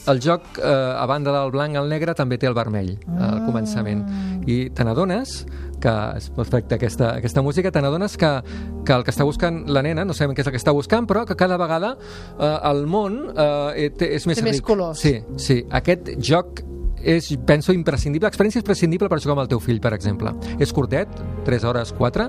el 0.07 0.21
joc, 0.23 0.61
eh, 0.62 0.71
a 0.71 1.02
banda 1.11 1.33
del 1.35 1.50
blanc, 1.50 1.75
el 1.75 1.88
negre, 1.90 2.14
també 2.14 2.38
té 2.38 2.47
el 2.47 2.54
vermell 2.54 2.93
al 3.19 3.43
començament. 3.49 4.04
I 4.47 4.69
te 4.71 4.87
n'adones 4.87 5.40
que, 5.81 5.95
és 6.19 6.28
perfecte 6.35 6.76
aquesta, 6.78 7.14
aquesta 7.19 7.43
música, 7.43 7.71
te 7.73 7.83
n'adones 7.83 8.16
que, 8.21 8.31
que 8.85 8.93
el 8.97 9.04
que 9.07 9.11
està 9.14 9.25
buscant 9.26 9.64
la 9.71 9.83
nena, 9.83 10.04
no 10.04 10.14
sabem 10.16 10.35
què 10.37 10.45
és 10.45 10.50
el 10.50 10.54
que 10.57 10.61
està 10.62 10.75
buscant, 10.76 11.07
però 11.11 11.25
que 11.28 11.37
cada 11.37 11.57
vegada 11.61 11.97
eh, 12.38 12.52
el 12.71 12.87
món 12.90 13.19
eh, 13.35 13.90
té, 13.97 14.14
és 14.16 14.26
més 14.31 14.38
Té 14.40 14.47
més 14.47 14.61
ric. 14.61 14.66
colors. 14.69 15.00
Sí, 15.00 15.19
sí. 15.37 15.62
Aquest 15.71 16.14
joc 16.19 16.62
és, 17.04 17.26
penso, 17.45 17.75
imprescindible. 17.76 18.28
Experiència 18.31 18.62
imprescindible 18.62 19.11
per 19.12 19.19
jugar 19.21 19.35
amb 19.37 19.43
el 19.43 19.49
teu 19.50 19.61
fill, 19.61 19.81
per 19.85 19.93
exemple. 19.93 20.33
És 20.59 20.73
curtet, 20.73 21.11
3 21.45 21.64
hores 21.69 21.93
4, 21.93 22.28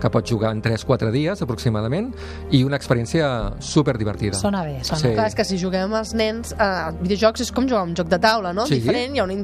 que 0.00 0.10
pots 0.10 0.30
jugar 0.30 0.52
en 0.54 0.62
3-4 0.62 1.10
dies, 1.14 1.42
aproximadament, 1.42 2.12
i 2.50 2.62
una 2.64 2.76
experiència 2.76 3.28
super 3.60 3.96
divertida. 3.98 4.38
Sona 4.38 4.64
bé, 4.64 4.78
sona 4.84 5.00
Sí. 5.00 5.12
Clar, 5.14 5.26
és 5.28 5.34
que 5.34 5.44
si 5.44 5.58
juguem 5.58 5.84
amb 5.86 6.00
els 6.00 6.14
nens, 6.14 6.52
eh, 6.52 6.92
videojocs 7.00 7.40
és 7.40 7.52
com 7.52 7.66
jugar 7.68 7.82
a 7.82 7.84
un 7.84 7.94
joc 7.94 8.08
de 8.08 8.18
taula, 8.18 8.52
no? 8.52 8.66
Sí. 8.66 8.80
Diferent, 8.80 9.14
hi 9.14 9.20
ha 9.20 9.24
una, 9.24 9.34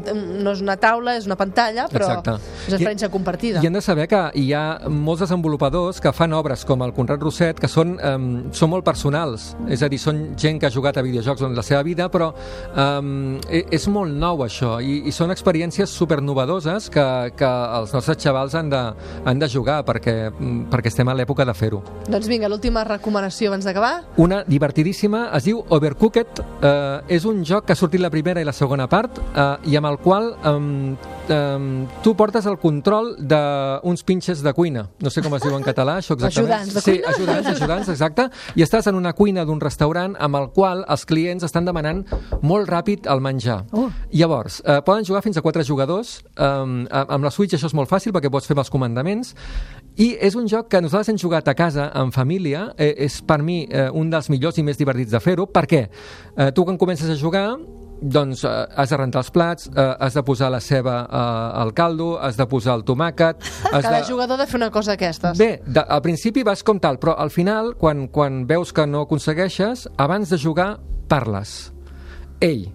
no 0.42 0.52
és 0.52 0.60
una 0.60 0.76
taula, 0.76 1.16
és 1.16 1.26
una 1.26 1.36
pantalla, 1.36 1.88
però 1.88 2.08
Exacte. 2.08 2.30
és 2.66 2.68
una 2.68 2.76
experiència 2.76 3.10
compartida. 3.10 3.62
I 3.62 3.66
hem 3.66 3.72
de 3.72 3.80
saber 3.80 4.08
que 4.08 4.30
hi 4.34 4.52
ha 4.52 4.88
molts 4.88 5.20
desenvolupadors 5.20 6.00
que 6.00 6.12
fan 6.12 6.32
obres 6.32 6.64
com 6.64 6.82
el 6.82 6.92
Conrad 6.92 7.20
Roset 7.22 7.60
que 7.60 7.68
són, 7.68 7.98
um, 8.02 8.52
són 8.52 8.70
molt 8.70 8.84
personals, 8.84 9.56
és 9.68 9.82
a 9.82 9.88
dir, 9.88 9.98
són 9.98 10.36
gent 10.36 10.58
que 10.58 10.66
ha 10.66 10.70
jugat 10.70 10.96
a 10.96 11.02
videojocs 11.02 11.40
durant 11.40 11.54
la 11.56 11.62
seva 11.62 11.82
vida, 11.82 12.08
però 12.10 12.32
um, 12.76 13.38
és 13.50 13.86
molt 13.88 14.12
nou 14.12 14.42
això, 14.44 14.80
i, 14.82 15.02
i 15.08 15.12
són 15.12 15.30
experiències 15.30 15.90
supernovadoses 15.90 16.88
que, 16.90 17.06
que 17.36 17.50
els 17.78 17.92
nostres 17.92 18.18
xavals 18.22 18.54
han 18.54 18.70
de, 18.70 18.82
han 19.24 19.38
de 19.38 19.48
jugar 19.48 19.82
perquè, 19.84 20.32
perquè 20.70 20.90
estem 20.92 21.08
a 21.08 21.14
l'època 21.16 21.46
de 21.48 21.54
fer-ho. 21.56 21.82
Doncs 22.08 22.28
vinga, 22.30 22.50
l'última 22.50 22.84
recomanació 22.86 23.52
abans 23.52 23.66
d'acabar. 23.68 23.92
Una 24.22 24.42
divertidíssima, 24.46 25.28
es 25.36 25.46
diu 25.48 25.62
Overcooked, 25.68 26.42
eh, 26.62 27.16
és 27.16 27.26
un 27.28 27.44
joc 27.44 27.66
que 27.66 27.76
ha 27.76 27.78
sortit 27.78 28.02
la 28.02 28.10
primera 28.10 28.42
i 28.42 28.48
la 28.48 28.54
segona 28.56 28.88
part 28.90 29.20
eh, 29.22 29.72
i 29.72 29.76
amb 29.78 29.90
el 29.90 29.98
qual 30.02 30.32
um, 30.48 30.96
um, 31.28 31.68
tu 32.02 32.14
portes 32.18 32.46
el 32.46 32.58
control 32.62 33.14
d'uns 33.18 34.04
pinxes 34.06 34.42
de 34.42 34.52
cuina. 34.56 34.86
No 35.02 35.10
sé 35.10 35.22
com 35.24 35.34
es 35.36 35.44
diu 35.44 35.54
en 35.56 35.66
català, 35.66 35.98
això 36.00 36.16
exactament. 36.16 36.50
Ajudants 36.50 36.74
de 36.74 36.84
sí, 36.84 36.96
cuina? 36.98 37.14
ajudants, 37.14 37.50
ajudants, 37.54 37.92
exacte. 37.92 38.28
I 38.56 38.66
estàs 38.66 38.88
en 38.90 38.98
una 38.98 39.14
cuina 39.16 39.46
d'un 39.48 39.60
restaurant 39.62 40.16
amb 40.18 40.40
el 40.40 40.50
qual 40.54 40.84
els 40.88 41.06
clients 41.08 41.46
estan 41.46 41.68
demanant 41.68 42.04
molt 42.42 42.70
ràpid 42.70 43.08
el 43.12 43.22
menjar. 43.24 43.62
Uh. 43.72 43.88
Llavors, 44.12 44.60
eh, 44.64 44.80
poden 44.86 45.06
jugar 45.08 45.22
fins 45.22 45.38
a 45.38 45.44
quatre 45.44 45.64
jugadors. 45.64 46.20
Um, 46.36 46.82
amb 46.90 47.24
la 47.24 47.30
Switch 47.30 47.56
això 47.56 47.70
és 47.70 47.76
molt 47.76 47.90
fàcil 47.90 48.14
perquè 48.14 48.30
pots 48.32 48.48
fer 48.48 48.58
els 48.58 48.70
comandaments. 48.72 49.34
I 50.00 50.14
és 50.24 50.36
un 50.38 50.48
joc 50.48 50.70
que 50.72 50.80
nosaltres 50.80 51.12
hem 51.12 51.20
jugat 51.20 51.48
a 51.48 51.54
casa, 51.54 51.90
en 52.00 52.12
família. 52.14 52.70
Eh, 52.78 52.94
és 53.06 53.20
per 53.26 53.42
mi 53.44 53.62
eh, 53.68 53.90
un 53.92 54.10
dels 54.12 54.30
millors 54.32 54.58
i 54.58 54.64
més 54.64 54.80
divertits 54.80 55.12
de 55.12 55.20
fer-ho. 55.20 55.46
Per 55.46 55.66
què? 55.68 55.86
Eh, 56.36 56.50
tu 56.56 56.64
quan 56.64 56.80
comences 56.80 57.10
a 57.12 57.18
jugar 57.20 57.46
doncs 58.02 58.42
eh, 58.44 58.50
has 58.50 58.90
de 58.90 58.98
rentar 58.98 59.22
els 59.22 59.30
plats, 59.30 59.68
eh, 59.70 59.94
has 60.02 60.16
de 60.18 60.22
posar 60.26 60.50
la 60.50 60.60
ceba 60.60 60.96
eh, 61.06 61.62
al 61.62 61.72
caldo, 61.72 62.16
has 62.20 62.36
de 62.36 62.46
posar 62.50 62.74
el 62.80 62.84
tomàquet... 62.84 63.38
Has 63.72 63.86
Cada 63.86 64.00
de... 64.02 64.04
jugador 64.04 64.36
ha 64.36 64.42
de 64.42 64.50
fer 64.50 64.58
una 64.58 64.70
cosa 64.74 64.92
d'aquestes. 64.92 65.38
Bé, 65.38 65.62
de, 65.64 65.80
al 65.80 66.02
principi 66.04 66.42
vas 66.44 66.60
com 66.66 66.80
tal, 66.82 66.98
però 67.00 67.14
al 67.16 67.30
final, 67.30 67.72
quan, 67.78 68.08
quan 68.12 68.42
veus 68.50 68.74
que 68.74 68.84
no 68.86 69.06
aconsegueixes, 69.06 69.86
abans 69.96 70.28
de 70.28 70.36
jugar, 70.36 70.74
parles. 71.08 71.72
Ei, 72.42 72.66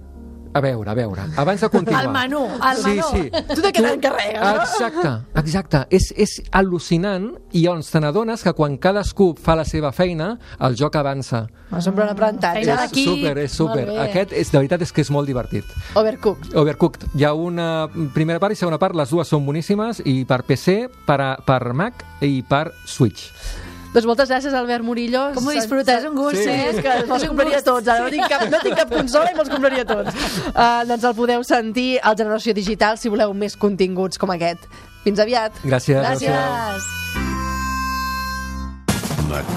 a 0.57 0.61
veure, 0.63 0.89
a 0.91 0.95
veure, 0.97 1.25
abans 1.37 1.61
de 1.61 1.69
continuar... 1.69 2.03
El 2.05 2.11
menú, 2.13 2.43
el 2.47 2.81
sí, 2.81 2.89
menú. 2.89 3.09
Sí, 3.11 3.43
Tu 3.53 3.61
de 3.63 3.71
què 3.73 3.83
t'encarregues, 3.83 4.41
no? 4.41 4.63
Exacte, 4.63 5.11
exacte. 5.41 5.83
És, 5.93 6.09
és 6.17 6.37
al·lucinant 6.55 7.29
i 7.53 7.63
llavors 7.65 7.91
te 7.93 8.01
n'adones 8.03 8.43
que 8.45 8.53
quan 8.57 8.77
cadascú 8.81 9.31
fa 9.41 9.57
la 9.59 9.65
seva 9.67 9.93
feina, 9.95 10.33
el 10.63 10.77
joc 10.79 10.97
avança. 10.99 11.45
Va 11.71 11.81
semblar 11.83 12.07
un 12.07 12.15
aprenentatge. 12.15 12.63
Feina 12.63 12.87
És 12.87 12.95
super, 12.95 13.35
és 13.43 13.59
super. 13.61 13.85
Aquest, 14.07 14.33
és, 14.33 14.51
de 14.51 14.61
veritat, 14.61 14.83
és 14.87 14.93
que 14.95 15.03
és 15.05 15.13
molt 15.13 15.29
divertit. 15.29 15.77
Overcooked. 15.99 16.55
Overcooked. 16.57 17.07
Hi 17.17 17.27
ha 17.27 17.33
una 17.37 17.69
primera 18.15 18.41
part 18.43 18.55
i 18.55 18.59
segona 18.59 18.79
part, 18.81 18.97
les 18.97 19.13
dues 19.13 19.29
són 19.29 19.45
boníssimes, 19.47 20.01
i 20.05 20.21
per 20.27 20.43
PC, 20.47 20.83
per, 21.07 21.21
a, 21.21 21.31
per 21.45 21.61
Mac 21.77 22.05
i 22.25 22.41
per 22.47 22.69
Switch. 22.85 23.66
Doncs 23.97 24.05
moltes 24.05 24.29
gràcies, 24.29 24.53
Albert 24.53 24.85
Murillo. 24.85 25.23
Com 25.33 25.47
ho 25.49 25.53
disfrutes, 25.55 26.03
un 26.05 26.13
gust, 26.13 26.37
Sí, 26.37 26.51
eh? 26.51 26.67
és 26.69 26.81
que 26.85 26.91
me'ls 27.09 27.23
compraria 27.25 27.61
tots. 27.65 27.87
Ara 27.89 28.03
no 28.05 28.11
tinc 28.13 28.29
cap, 28.29 28.43
no 28.45 28.59
tinc 28.61 28.77
cap 28.77 28.93
consola 28.93 29.31
i 29.31 29.33
me'ls 29.33 29.49
compraria 29.49 29.85
tots. 29.89 30.13
Uh, 30.51 30.85
doncs 30.91 31.07
el 31.09 31.15
podeu 31.17 31.41
sentir 31.41 31.87
al 32.05 32.13
Generació 32.19 32.53
Digital 32.53 33.01
si 33.01 33.09
voleu 33.09 33.33
més 33.33 33.57
continguts 33.57 34.21
com 34.21 34.29
aquest. 34.37 34.69
Fins 35.01 35.17
aviat. 35.25 35.57
Gràcies. 35.65 35.97
Gràcies. 35.97 36.93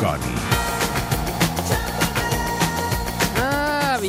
Coni. 0.00 0.69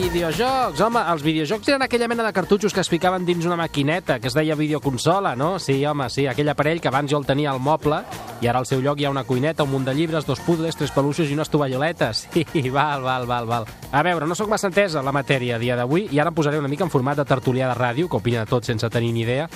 Videojocs. 0.01 0.81
Home, 0.81 1.01
els 1.13 1.21
videojocs 1.21 1.69
eren 1.69 1.83
aquella 1.85 2.07
mena 2.09 2.23
de 2.25 2.33
cartutxos 2.33 2.73
que 2.73 2.81
es 2.81 2.89
ficaven 2.89 3.25
dins 3.25 3.45
una 3.45 3.57
maquineta 3.59 4.17
que 4.19 4.29
es 4.31 4.33
deia 4.33 4.55
videoconsola, 4.57 5.35
no? 5.35 5.59
Sí, 5.59 5.75
home, 5.85 6.07
sí, 6.09 6.25
aquell 6.27 6.49
aparell 6.49 6.81
que 6.81 6.89
abans 6.89 7.11
jo 7.11 7.19
el 7.19 7.27
tenia 7.27 7.51
al 7.51 7.61
moble 7.61 8.01
i 8.41 8.49
ara 8.49 8.63
al 8.63 8.65
seu 8.65 8.81
lloc 8.81 8.99
hi 8.99 9.05
ha 9.05 9.11
una 9.13 9.23
cuineta, 9.27 9.63
un 9.63 9.71
munt 9.71 9.85
de 9.85 9.93
llibres, 9.93 10.25
dos 10.25 10.41
puzzles, 10.41 10.77
tres 10.79 10.93
peluixos 10.95 11.29
i 11.29 11.37
unes 11.37 11.51
tovalloletes. 11.53 12.27
Sí, 12.51 12.69
val, 12.69 13.01
val, 13.05 13.25
val, 13.27 13.45
val. 13.47 13.67
A 13.91 14.01
veure, 14.03 14.25
no 14.27 14.35
sóc 14.35 14.49
massa 14.49 14.67
entesa 14.67 14.99
en 14.99 15.05
la 15.07 15.13
matèria 15.15 15.55
a 15.55 15.61
dia 15.61 15.77
d'avui 15.77 16.07
i 16.11 16.19
ara 16.19 16.33
em 16.33 16.35
posaré 16.35 16.59
una 16.59 16.69
mica 16.71 16.83
en 16.83 16.91
format 16.91 17.21
de 17.21 17.25
tertulià 17.29 17.69
de 17.69 17.77
ràdio, 17.77 18.09
que 18.09 18.19
opina 18.19 18.43
de 18.43 18.49
tot 18.49 18.67
sense 18.67 18.89
tenir 18.89 19.13
ni 19.13 19.23
idea, 19.23 19.47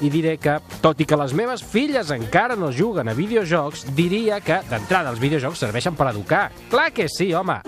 i 0.00 0.10
diré 0.10 0.36
que, 0.40 0.56
tot 0.82 1.00
i 1.00 1.06
que 1.06 1.20
les 1.20 1.36
meves 1.36 1.62
filles 1.62 2.10
encara 2.16 2.56
no 2.58 2.72
juguen 2.72 3.12
a 3.12 3.14
videojocs, 3.14 3.90
diria 3.94 4.40
que, 4.40 4.62
d'entrada, 4.70 5.12
els 5.12 5.22
videojocs 5.22 5.66
serveixen 5.68 5.98
per 5.98 6.10
educar. 6.10 6.48
Clar 6.72 6.90
que 6.96 7.08
sí, 7.12 7.34
home! 7.34 7.60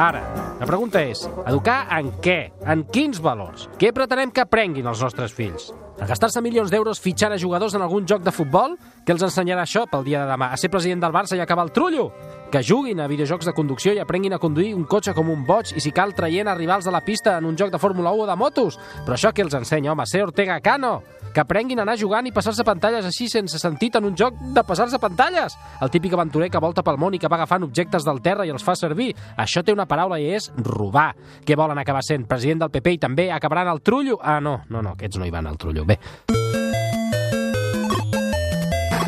Ara, 0.00 0.22
la 0.56 0.64
pregunta 0.64 1.02
és, 1.04 1.26
educar 1.44 1.82
en 1.92 2.06
què? 2.24 2.38
En 2.72 2.86
quins 2.88 3.18
valors? 3.20 3.66
Què 3.76 3.90
pretenem 3.92 4.30
que 4.32 4.40
aprenguin 4.40 4.86
els 4.88 5.02
nostres 5.04 5.34
fills? 5.36 5.66
A 6.00 6.06
gastar-se 6.08 6.40
milions 6.40 6.72
d'euros 6.72 7.02
fitxant 7.04 7.34
a 7.34 7.38
jugadors 7.42 7.76
en 7.76 7.84
algun 7.84 8.06
joc 8.08 8.24
de 8.24 8.32
futbol? 8.32 8.78
Què 9.04 9.12
els 9.12 9.26
ensenyarà 9.26 9.66
això 9.68 9.82
pel 9.92 10.06
dia 10.06 10.22
de 10.22 10.32
demà? 10.32 10.48
A 10.54 10.56
ser 10.56 10.70
president 10.72 11.04
del 11.04 11.12
Barça 11.12 11.36
i 11.36 11.44
acabar 11.44 11.66
el 11.68 11.74
trullo? 11.76 12.06
Que 12.48 12.64
juguin 12.64 13.04
a 13.04 13.10
videojocs 13.12 13.50
de 13.50 13.52
conducció 13.52 13.92
i 13.92 14.00
aprenguin 14.00 14.32
a 14.32 14.40
conduir 14.40 14.72
un 14.72 14.88
cotxe 14.88 15.12
com 15.12 15.28
un 15.28 15.44
boig 15.44 15.74
i 15.76 15.84
si 15.84 15.92
cal 15.92 16.16
traient 16.16 16.48
a 16.48 16.56
rivals 16.56 16.88
de 16.88 16.96
la 16.96 17.04
pista 17.04 17.36
en 17.36 17.52
un 17.52 17.60
joc 17.60 17.68
de 17.68 17.82
Fórmula 17.82 18.16
1 18.16 18.24
o 18.24 18.30
de 18.30 18.40
motos? 18.40 18.80
Però 19.04 19.20
això 19.20 19.36
què 19.36 19.44
els 19.44 19.60
ensenya, 19.60 19.92
home? 19.92 20.08
Ser 20.08 20.24
Ortega 20.24 20.62
Cano? 20.64 21.02
Que 21.34 21.40
aprenguin 21.42 21.78
a 21.78 21.84
anar 21.86 21.96
jugant 22.00 22.26
i 22.26 22.32
passar-se 22.34 22.64
pantalles 22.66 23.06
així 23.06 23.28
sense 23.30 23.58
sentit 23.62 23.96
en 24.00 24.08
un 24.08 24.16
joc 24.18 24.34
de 24.54 24.64
passar-se 24.66 24.98
pantalles? 24.98 25.54
El 25.80 25.92
típic 25.94 26.16
aventurer 26.16 26.50
que 26.50 26.62
volta 26.62 26.82
pel 26.86 26.98
món 26.98 27.14
i 27.14 27.22
que 27.22 27.30
va 27.30 27.38
agafant 27.38 27.68
objectes 27.68 28.06
del 28.06 28.22
terra 28.24 28.46
i 28.46 28.50
els 28.50 28.66
fa 28.66 28.74
servir. 28.74 29.12
Això 29.38 29.62
té 29.62 29.74
una 29.76 29.86
paraula 29.90 30.18
i 30.18 30.30
és 30.34 30.50
robar. 30.66 31.12
Què 31.46 31.58
volen 31.58 31.78
acabar 31.78 32.02
sent? 32.06 32.26
President 32.26 32.66
del 32.66 32.74
PP 32.74 32.96
i 32.98 33.02
també 33.06 33.30
acabaran 33.30 33.70
al 33.70 33.82
trullo? 33.86 34.18
Ah, 34.22 34.40
no, 34.40 34.60
no, 34.68 34.82
no, 34.82 34.96
aquests 34.98 35.22
no 35.22 35.28
hi 35.28 35.34
van 35.34 35.46
al 35.46 35.58
trullo. 35.60 35.86
Bé, 35.86 36.00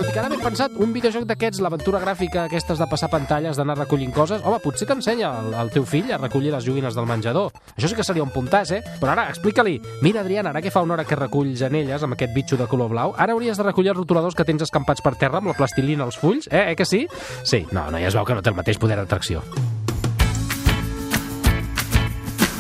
tot 0.03 0.11
i 0.11 0.15
que 0.15 0.19
ara 0.19 0.31
ben 0.33 0.41
pensat, 0.43 0.73
un 0.83 0.91
videojoc 0.91 1.27
d'aquests, 1.29 1.61
l'aventura 1.63 2.01
gràfica 2.03 2.47
aquestes 2.49 2.81
de 2.81 2.87
passar 2.91 3.07
pantalles, 3.13 3.59
d'anar 3.59 3.77
recollint 3.79 4.11
coses, 4.15 4.43
home, 4.43 4.59
potser 4.65 4.89
t'ensenya 4.89 5.29
el, 5.39 5.53
el 5.61 5.71
teu 5.75 5.85
fill 5.87 6.11
a 6.11 6.19
recollir 6.19 6.51
les 6.51 6.65
joguines 6.67 6.97
del 6.97 7.07
menjador. 7.07 7.53
Això 7.77 7.91
sí 7.91 7.99
que 7.99 8.07
seria 8.07 8.25
un 8.25 8.33
puntàs, 8.35 8.73
eh? 8.75 8.81
Però 8.99 9.13
ara, 9.13 9.29
explica-li, 9.31 9.77
mira, 10.03 10.25
Adriana, 10.25 10.51
ara 10.51 10.63
que 10.65 10.73
fa 10.75 10.83
una 10.83 10.97
hora 10.97 11.07
que 11.07 11.19
reculls 11.19 11.63
anelles 11.69 12.03
amb 12.03 12.17
aquest 12.17 12.35
bitxo 12.35 12.59
de 12.59 12.67
color 12.71 12.91
blau, 12.91 13.15
ara 13.15 13.37
hauries 13.37 13.61
de 13.61 13.69
recollir 13.69 13.93
els 13.93 14.01
rotuladors 14.01 14.39
que 14.39 14.49
tens 14.49 14.67
escampats 14.67 15.05
per 15.05 15.15
terra 15.21 15.39
amb 15.39 15.53
la 15.53 15.59
plastilina 15.59 16.09
als 16.09 16.19
fulls, 16.19 16.51
eh? 16.51 16.73
Eh 16.73 16.75
que 16.79 16.89
sí? 16.89 17.05
Sí, 17.45 17.63
no, 17.71 17.87
no, 17.91 18.03
ja 18.03 18.11
es 18.11 18.19
veu 18.19 18.27
que 18.27 18.35
no 18.35 18.43
té 18.43 18.51
el 18.51 18.59
mateix 18.59 18.83
poder 18.83 18.99
d'atracció. 18.99 19.45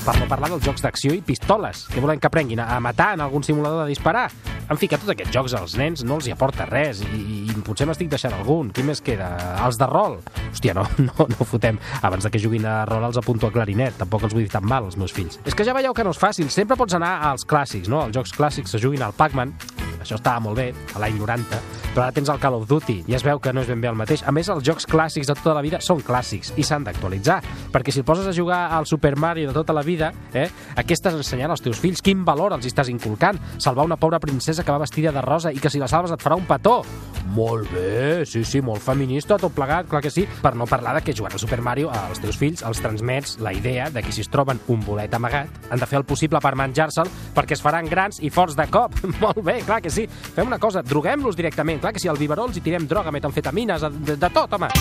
Per 0.03 0.17
no 0.19 0.27
parlar 0.27 0.49
dels 0.51 0.65
jocs 0.67 0.83
d'acció 0.83 1.12
i 1.15 1.21
pistoles, 1.23 1.85
que 1.93 2.01
volen 2.03 2.19
que 2.19 2.27
aprenguin 2.27 2.59
a 2.65 2.81
matar 2.83 3.12
en 3.15 3.21
algun 3.23 3.45
simulador 3.47 3.85
de 3.85 3.93
disparar. 3.93 4.25
En 4.67 4.79
fi, 4.79 4.88
que 4.91 4.99
tots 4.99 5.12
aquests 5.15 5.31
jocs 5.35 5.55
als 5.55 5.77
nens 5.79 6.03
no 6.03 6.17
els 6.19 6.27
hi 6.27 6.33
aporta 6.35 6.67
res 6.67 7.05
i, 7.07 7.21
i 7.47 7.55
potser 7.62 7.87
m'estic 7.87 8.11
deixant 8.11 8.35
algun. 8.35 8.73
Qui 8.75 8.83
més 8.87 9.03
queda? 9.05 9.29
Els 9.62 9.79
de 9.79 9.87
rol. 9.87 10.19
Hòstia, 10.49 10.75
no, 10.75 10.88
no, 11.07 11.29
no 11.31 11.47
fotem. 11.47 11.79
Abans 12.03 12.27
de 12.27 12.33
que 12.35 12.43
juguin 12.43 12.67
a 12.67 12.81
rol 12.88 13.07
els 13.12 13.21
apunto 13.21 13.47
a 13.47 13.55
clarinet. 13.55 14.01
Tampoc 14.03 14.27
els 14.27 14.35
vull 14.35 14.47
dir 14.47 14.53
tan 14.55 14.67
mal, 14.67 14.91
els 14.91 14.99
meus 14.99 15.15
fills. 15.15 15.38
És 15.47 15.55
que 15.55 15.67
ja 15.69 15.77
veieu 15.77 15.95
que 15.95 16.07
no 16.07 16.17
és 16.17 16.23
fàcil. 16.23 16.51
Sempre 16.51 16.79
pots 16.81 16.99
anar 16.99 17.21
als 17.31 17.47
clàssics, 17.47 17.91
no? 17.93 18.07
Els 18.09 18.19
jocs 18.19 18.35
clàssics 18.35 18.75
se 18.75 18.83
juguin 18.83 19.07
al 19.07 19.15
Pac-Man. 19.15 19.55
Això 20.03 20.19
estava 20.19 20.43
molt 20.43 20.59
bé, 20.59 20.69
a 20.95 21.03
l'any 21.03 21.17
90, 21.21 21.61
però 21.93 22.05
ara 22.07 22.15
tens 22.15 22.31
el 22.33 22.41
Call 22.43 22.57
of 22.59 22.67
Duty 22.69 23.03
i 23.09 23.17
es 23.17 23.25
veu 23.25 23.41
que 23.43 23.53
no 23.55 23.62
és 23.62 23.71
ben 23.71 23.81
bé 23.81 23.91
el 23.91 23.99
mateix. 23.99 24.25
A 24.27 24.35
més, 24.35 24.51
els 24.53 24.65
jocs 24.67 24.87
clàssics 24.91 25.31
de 25.31 25.37
tota 25.38 25.55
la 25.57 25.62
vida 25.65 25.81
són 25.81 26.03
clàssics 26.05 26.53
i 26.59 26.67
s'han 26.67 26.87
d'actualitzar, 26.87 27.38
perquè 27.73 27.95
si 27.95 28.05
poses 28.07 28.27
a 28.27 28.35
jugar 28.37 28.65
al 28.75 28.88
Super 28.91 29.15
Mario 29.17 29.51
de 29.51 29.57
tota 29.57 29.75
la 29.77 29.85
vida, 29.87 30.12
eh, 30.35 30.49
què 30.83 30.97
estàs 30.97 31.17
ensenyant 31.17 31.55
als 31.55 31.62
teus 31.62 31.79
fills? 31.81 32.03
Quin 32.03 32.25
valor 32.27 32.57
els 32.57 32.67
estàs 32.67 32.91
inculcant? 32.91 33.38
Salvar 33.59 33.87
una 33.87 33.97
pobra 33.97 34.21
princesa 34.21 34.65
que 34.65 34.73
va 34.73 34.83
vestida 34.83 35.12
de 35.12 35.23
rosa 35.23 35.53
i 35.53 35.62
que 35.62 35.71
si 35.71 35.79
la 35.79 35.88
salves 35.88 36.12
et 36.12 36.23
farà 36.23 36.37
un 36.37 36.47
petó. 36.49 36.83
Molt 37.33 37.71
bé, 37.73 38.27
sí, 38.27 38.43
sí, 38.45 38.61
molt 38.61 38.83
feminista, 38.83 39.38
tot 39.38 39.55
plegat, 39.55 39.87
clar 39.88 40.03
que 40.03 40.11
sí. 40.11 40.27
Per 40.43 40.55
no 40.59 40.67
parlar 40.67 40.97
de 40.99 41.05
que 41.07 41.15
jugant 41.17 41.33
al 41.33 41.41
Super 41.41 41.61
Mario 41.62 41.93
als 41.95 42.21
teus 42.21 42.37
fills 42.41 42.65
els 42.67 42.83
transmets 42.83 43.38
la 43.41 43.53
idea 43.55 43.88
de 43.91 44.03
que 44.03 44.12
si 44.12 44.25
es 44.25 44.31
troben 44.33 44.61
un 44.73 44.83
bolet 44.85 45.15
amagat 45.15 45.71
han 45.71 45.81
de 45.81 45.88
fer 45.88 46.01
el 46.01 46.07
possible 46.09 46.41
per 46.43 46.55
menjar-se'l 46.59 47.09
perquè 47.37 47.57
es 47.57 47.62
faran 47.65 47.88
grans 47.88 48.21
i 48.21 48.31
forts 48.31 48.57
de 48.59 48.67
cop. 48.73 48.97
molt 49.23 49.41
bé, 49.45 49.61
clar 49.67 49.81
que 49.85 49.92
sí. 49.93 50.07
Fem 50.09 50.49
una 50.49 50.61
cosa, 50.63 50.83
droguem-los 50.83 51.39
directament. 51.39 51.83
Clar 51.83 51.95
que 51.95 52.03
sí, 52.03 52.11
al 52.11 52.21
biberó 52.21 52.49
els 52.49 52.59
hi 52.59 52.65
tirem 52.65 52.89
droga, 52.89 53.15
metamfetamines, 53.15 53.89
de, 54.01 54.17
de 54.17 54.33
tot, 54.33 54.59
home. 54.59 54.73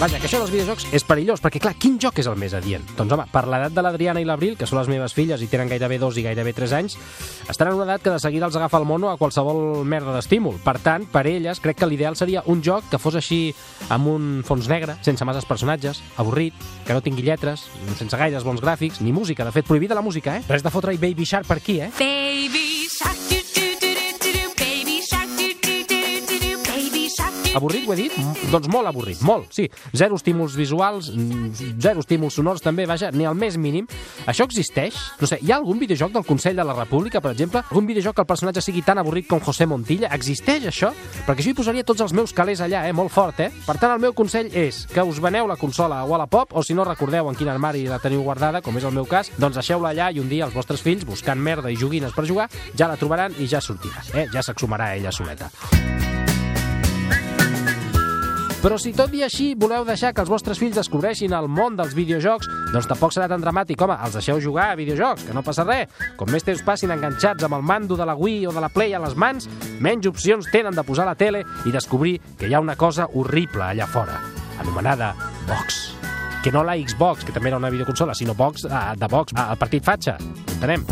Vaja, 0.00 0.16
que 0.16 0.24
això 0.24 0.38
dels 0.40 0.48
videojocs 0.48 0.86
és 0.96 1.02
perillós, 1.04 1.42
perquè 1.44 1.60
clar, 1.60 1.74
quin 1.76 1.98
joc 2.00 2.22
és 2.22 2.28
el 2.30 2.38
més 2.40 2.54
adient? 2.56 2.86
Doncs 2.96 3.12
home, 3.12 3.26
per 3.28 3.42
l'edat 3.44 3.74
de 3.76 3.82
l'Adriana 3.84 4.22
i 4.22 4.24
l'Abril, 4.24 4.54
que 4.56 4.64
són 4.64 4.78
les 4.78 4.88
meves 4.88 5.12
filles 5.12 5.42
i 5.44 5.48
tenen 5.52 5.68
gairebé 5.68 5.98
dos 6.00 6.16
i 6.16 6.22
gairebé 6.24 6.54
tres 6.56 6.72
anys, 6.72 6.94
estan 7.52 7.68
en 7.68 7.76
una 7.76 7.84
edat 7.84 8.06
que 8.06 8.14
de 8.14 8.22
seguida 8.22 8.48
els 8.48 8.56
agafa 8.56 8.80
el 8.80 8.86
mono 8.88 9.10
a 9.10 9.18
qualsevol 9.20 9.84
merda 9.84 10.14
d'estímul. 10.14 10.56
Per 10.64 10.78
tant, 10.80 11.04
per 11.12 11.26
elles, 11.28 11.60
crec 11.60 11.82
que 11.82 11.90
l'ideal 11.90 12.16
seria 12.16 12.40
un 12.48 12.64
joc 12.64 12.88
que 12.88 13.02
fos 13.02 13.18
així 13.20 13.42
amb 13.92 14.08
un 14.08 14.30
fons 14.48 14.70
negre, 14.72 14.96
sense 15.04 15.28
masses 15.28 15.44
personatges, 15.44 16.00
avorrit, 16.16 16.56
que 16.88 16.96
no 16.96 17.04
tingui 17.04 17.26
lletres, 17.28 17.66
sense 18.00 18.16
gaires 18.16 18.48
bons 18.48 18.64
gràfics, 18.64 19.02
ni 19.04 19.12
música. 19.12 19.44
De 19.44 19.52
fet, 19.52 19.68
prohibida 19.68 19.98
la 19.98 20.06
música, 20.06 20.38
eh? 20.38 20.48
Res 20.48 20.64
de 20.64 20.72
fotre-hi 20.72 20.96
Baby 20.96 21.28
Shark 21.28 21.44
per 21.44 21.60
aquí, 21.60 21.76
eh? 21.84 21.92
Baby 22.00 22.88
shark 22.88 23.39
Avorrit, 27.54 27.82
ho 27.88 27.92
he 27.92 27.96
dit? 27.98 28.14
Mm, 28.14 28.50
Doncs 28.52 28.68
molt 28.70 28.86
avorrit, 28.86 29.18
molt, 29.26 29.48
sí. 29.50 29.64
Zero 29.96 30.14
estímuls 30.14 30.54
visuals, 30.54 31.08
zero 31.82 31.98
estímuls 32.04 32.36
sonors 32.38 32.62
també, 32.62 32.84
vaja, 32.86 33.08
ni 33.10 33.26
el 33.26 33.34
més 33.34 33.56
mínim. 33.58 33.88
Això 34.30 34.46
existeix? 34.46 34.94
No 35.18 35.26
sé, 35.26 35.40
hi 35.42 35.50
ha 35.50 35.56
algun 35.58 35.80
videojoc 35.82 36.12
del 36.14 36.26
Consell 36.28 36.54
de 36.54 36.64
la 36.66 36.76
República, 36.76 37.20
per 37.20 37.32
exemple? 37.34 37.64
Algun 37.66 37.88
videojoc 37.88 38.14
que 38.14 38.22
el 38.22 38.28
personatge 38.30 38.62
sigui 38.62 38.84
tan 38.86 39.02
avorrit 39.02 39.26
com 39.26 39.42
José 39.42 39.66
Montilla? 39.66 40.12
Existeix 40.14 40.68
això? 40.70 40.92
Perquè 41.26 41.42
jo 41.42 41.50
hi 41.50 41.58
posaria 41.58 41.86
tots 41.86 42.04
els 42.06 42.14
meus 42.14 42.32
calés 42.32 42.62
allà, 42.62 42.84
eh? 42.86 42.94
Molt 42.94 43.10
fort, 43.10 43.42
eh? 43.42 43.50
Per 43.66 43.76
tant, 43.82 43.96
el 43.96 44.04
meu 44.06 44.14
consell 44.14 44.54
és 44.54 44.84
que 44.86 45.02
us 45.02 45.18
veneu 45.18 45.50
la 45.50 45.58
consola 45.58 45.98
a 46.00 46.06
Wallapop, 46.06 46.54
o 46.54 46.62
si 46.62 46.78
no 46.78 46.86
recordeu 46.86 47.28
en 47.28 47.34
quin 47.34 47.50
armari 47.50 47.82
la 47.90 47.98
teniu 47.98 48.22
guardada, 48.22 48.62
com 48.62 48.78
és 48.78 48.86
el 48.86 48.94
meu 48.94 49.10
cas, 49.10 49.32
doncs 49.42 49.58
deixeu-la 49.58 49.90
allà 49.90 50.12
i 50.14 50.22
un 50.22 50.30
dia 50.30 50.46
els 50.46 50.54
vostres 50.54 50.86
fills, 50.86 51.02
buscant 51.02 51.42
merda 51.42 51.70
i 51.70 51.76
joguines 51.76 52.14
per 52.14 52.28
jugar, 52.30 52.46
ja 52.78 52.86
la 52.86 53.00
trobaran 53.00 53.34
i 53.42 53.50
ja 53.50 53.58
sortirà, 53.58 54.06
eh? 54.14 54.28
Ja 54.30 54.46
s'exhumarà 54.46 54.94
ella 54.94 55.10
soleta. 55.10 55.50
Però 58.60 58.76
si 58.76 58.90
tot 58.92 59.14
i 59.16 59.22
així 59.24 59.54
voleu 59.56 59.86
deixar 59.88 60.10
que 60.12 60.20
els 60.20 60.28
vostres 60.28 60.58
fills 60.60 60.76
descobreixin 60.76 61.32
el 61.32 61.46
món 61.48 61.78
dels 61.78 61.94
videojocs, 61.96 62.44
doncs 62.74 62.90
tampoc 62.90 63.14
serà 63.16 63.24
tan 63.30 63.40
dramàtic. 63.40 63.80
Home, 63.80 63.96
els 64.04 64.18
deixeu 64.18 64.36
jugar 64.44 64.66
a 64.68 64.74
videojocs, 64.76 65.24
que 65.24 65.32
no 65.36 65.40
passa 65.46 65.64
res. 65.64 65.88
Com 66.20 66.28
més 66.28 66.44
temps 66.44 66.60
passin 66.66 66.92
enganxats 66.92 67.46
amb 67.46 67.56
el 67.56 67.64
mando 67.64 67.96
de 67.96 68.04
la 68.04 68.18
Wii 68.20 68.50
o 68.50 68.52
de 68.52 68.60
la 68.60 68.68
Play 68.68 68.92
a 68.92 69.00
les 69.00 69.16
mans, 69.16 69.48
menys 69.80 70.10
opcions 70.12 70.50
tenen 70.52 70.76
de 70.76 70.84
posar 70.84 71.08
la 71.08 71.16
tele 71.16 71.40
i 71.64 71.72
descobrir 71.72 72.18
que 72.36 72.50
hi 72.50 72.54
ha 72.54 72.60
una 72.60 72.76
cosa 72.76 73.08
horrible 73.14 73.64
allà 73.64 73.88
fora, 73.88 74.20
anomenada 74.60 75.14
Vox. 75.48 75.80
Que 76.44 76.52
no 76.52 76.60
la 76.60 76.76
Xbox, 76.76 77.24
que 77.24 77.32
també 77.32 77.48
era 77.48 77.62
una 77.64 77.72
videoconsola, 77.72 78.12
sinó 78.12 78.36
Vox 78.36 78.68
eh, 78.68 78.84
de 79.00 79.08
Vox, 79.08 79.32
el 79.40 79.56
partit 79.56 79.88
fatxa. 79.88 80.18
Entenem. 80.58 80.84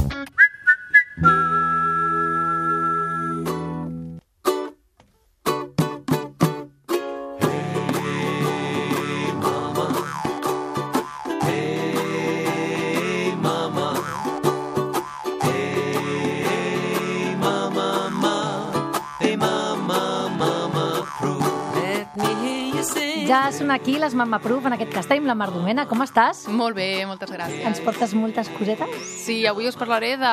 Són 23.69 23.75
aquí 23.75 23.99
les 24.01 24.15
Mamma 24.17 24.39
Proof, 24.41 24.65
en 24.65 24.73
aquest 24.79 24.95
cas 24.95 25.09
tenim 25.11 25.27
la 25.29 25.35
Mar 25.37 25.51
Domena. 25.53 25.85
Com 25.91 26.01
estàs? 26.01 26.47
Molt 26.49 26.79
bé, 26.79 27.05
moltes 27.05 27.29
gràcies. 27.29 27.61
Ens 27.69 27.83
portes 27.85 28.15
moltes 28.17 28.49
cosetes? 28.57 28.95
Sí, 29.27 29.43
avui 29.51 29.69
us 29.69 29.77
parlaré 29.77 30.15
de, 30.17 30.31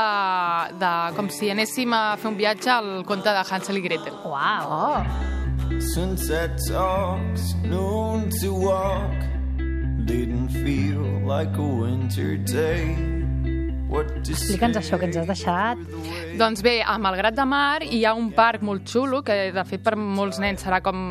de 0.80 0.92
com 1.18 1.28
si 1.28 1.50
anéssim 1.52 1.92
a 1.92 2.16
fer 2.22 2.30
un 2.32 2.38
viatge 2.40 2.72
al 2.72 2.88
conte 3.04 3.34
de 3.36 3.42
Hansel 3.44 3.82
i 3.82 3.84
Gretel. 3.84 4.16
Uau! 4.24 4.72
Oh. 4.72 5.82
Sunset 5.92 6.56
talks, 6.70 7.52
noon 7.68 8.30
to 8.40 8.54
walk. 8.56 9.28
Didn't 10.08 10.56
feel 10.64 11.04
like 11.28 11.60
a 11.60 11.68
winter 11.84 12.38
day. 12.48 13.16
Explica'ns 13.96 14.80
això 14.80 14.98
que 15.00 15.08
ens 15.08 15.20
has 15.20 15.28
deixat. 15.28 15.80
Doncs 16.40 16.64
bé, 16.66 16.80
a 16.84 16.96
Malgrat 17.00 17.36
de 17.36 17.46
Mar 17.48 17.84
hi 17.84 18.06
ha 18.06 18.16
un 18.16 18.32
parc 18.36 18.64
molt 18.64 18.88
xulo, 18.88 19.22
que 19.28 19.52
de 19.56 19.68
fet 19.68 19.84
per 19.84 19.96
molts 20.00 20.40
nens 20.44 20.64
serà 20.66 20.82
com 20.84 21.04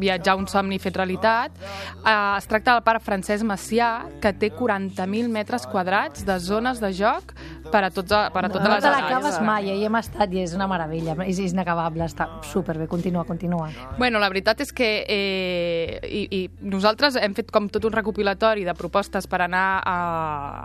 viatjar 0.00 0.36
un 0.38 0.48
somni 0.50 0.80
fet 0.82 0.96
realitat. 0.96 1.54
Uh, 2.02 2.36
es 2.38 2.48
tracta 2.50 2.74
del 2.74 2.84
Parc 2.86 3.04
Francesc 3.06 3.46
Macià, 3.46 3.90
que 4.22 4.34
té 4.36 4.50
40.000 4.54 5.30
metres 5.32 5.68
quadrats 5.70 6.26
de 6.26 6.38
zones 6.42 6.82
de 6.82 6.92
joc 6.94 7.34
per 7.70 7.82
a, 7.86 7.90
tots, 7.90 8.12
per 8.34 8.42
a 8.44 8.50
totes 8.50 8.68
no 8.68 8.74
les 8.74 8.84
te 8.84 8.90
edats. 8.90 9.02
l'acabes 9.02 9.38
mai, 9.44 9.70
eh? 9.70 9.76
hi 9.80 9.86
hem 9.88 9.98
estat 9.98 10.32
i 10.34 10.42
és 10.44 10.54
una 10.56 10.68
meravella, 10.70 11.16
és, 11.24 11.40
és 11.42 11.54
inacabable, 11.54 12.04
està 12.06 12.28
superbé, 12.50 12.86
continua, 12.90 13.24
continua. 13.28 13.68
Bueno, 13.98 14.20
la 14.22 14.28
veritat 14.32 14.60
és 14.64 14.72
que 14.76 14.90
eh, 15.08 15.98
i, 16.04 16.24
i 16.38 16.42
nosaltres 16.70 17.18
hem 17.20 17.36
fet 17.36 17.50
com 17.54 17.68
tot 17.72 17.86
un 17.88 17.96
recopilatori 17.96 18.66
de 18.66 18.74
propostes 18.78 19.28
per 19.30 19.42
anar 19.46 19.66
a, 19.80 19.96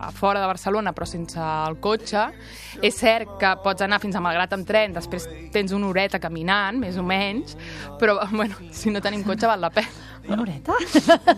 a 0.09 0.12
fora 0.15 0.41
de 0.43 0.49
Barcelona 0.49 0.93
però 0.95 1.07
sense 1.09 1.39
el 1.39 1.79
cotxe. 1.83 2.27
És 2.85 2.99
cert 2.99 3.38
que 3.41 3.55
pots 3.63 3.83
anar 3.85 4.01
fins 4.03 4.17
a 4.17 4.23
Malgrat 4.23 4.53
amb 4.55 4.67
tren, 4.67 4.93
després 4.95 5.27
tens 5.53 5.73
una 5.75 5.89
horeta 5.89 6.19
caminant, 6.21 6.79
més 6.79 6.99
o 6.99 7.05
menys, 7.05 7.57
però 7.99 8.19
bueno, 8.39 8.59
si 8.71 8.93
no 8.93 9.03
tenim 9.03 9.25
cotxe 9.27 9.49
val 9.49 9.63
la 9.63 9.73
pena. 9.73 10.09
Una 10.27 10.41
horeta? 10.43 10.73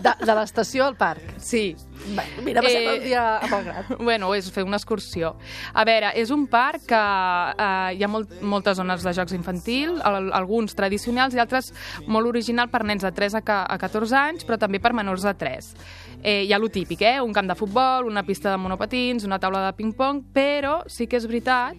De, 0.02 0.12
de 0.26 0.34
l'estació 0.36 0.84
al 0.86 0.96
parc. 0.96 1.22
Sí, 1.40 1.74
Bé, 2.02 2.24
mira, 2.42 2.62
passem 2.64 2.82
Eh, 2.82 2.94
el 2.96 3.04
dia 3.04 3.20
a 3.38 3.46
Malgrat. 3.46 3.92
Bueno, 4.02 4.32
és 4.34 4.48
fer 4.50 4.64
una 4.66 4.76
excursió. 4.80 5.36
A 5.72 5.84
veure, 5.86 6.08
és 6.18 6.32
un 6.34 6.48
parc 6.50 6.82
que 6.90 6.98
eh, 6.98 7.94
hi 7.94 8.02
ha 8.02 8.08
molt, 8.10 8.32
moltes 8.42 8.76
zones 8.80 9.04
de 9.06 9.12
jocs 9.14 9.32
infantil, 9.36 10.00
al, 10.02 10.32
alguns 10.34 10.74
tradicionals 10.74 11.36
i 11.36 11.38
altres 11.38 11.70
molt 12.10 12.26
original 12.26 12.68
per 12.72 12.82
nens 12.88 13.06
de 13.06 13.12
3 13.14 13.36
a, 13.38 13.42
ca- 13.46 13.62
a 13.70 13.78
14 13.78 14.16
anys, 14.18 14.44
però 14.48 14.58
també 14.58 14.80
per 14.82 14.92
menors 14.98 15.22
de 15.22 15.34
3. 15.38 15.70
Eh, 16.22 16.44
hi 16.46 16.52
ha 16.52 16.58
lo 16.58 16.68
típic, 16.70 17.02
eh? 17.02 17.20
un 17.20 17.32
camp 17.34 17.48
de 17.50 17.56
futbol, 17.58 18.06
una 18.06 18.22
pista 18.22 18.50
de 18.52 18.56
monopatins, 18.56 19.24
una 19.26 19.40
taula 19.42 19.66
de 19.66 19.72
ping-pong, 19.74 20.22
però 20.32 20.84
sí 20.86 21.08
que 21.10 21.18
és 21.18 21.26
veritat 21.26 21.74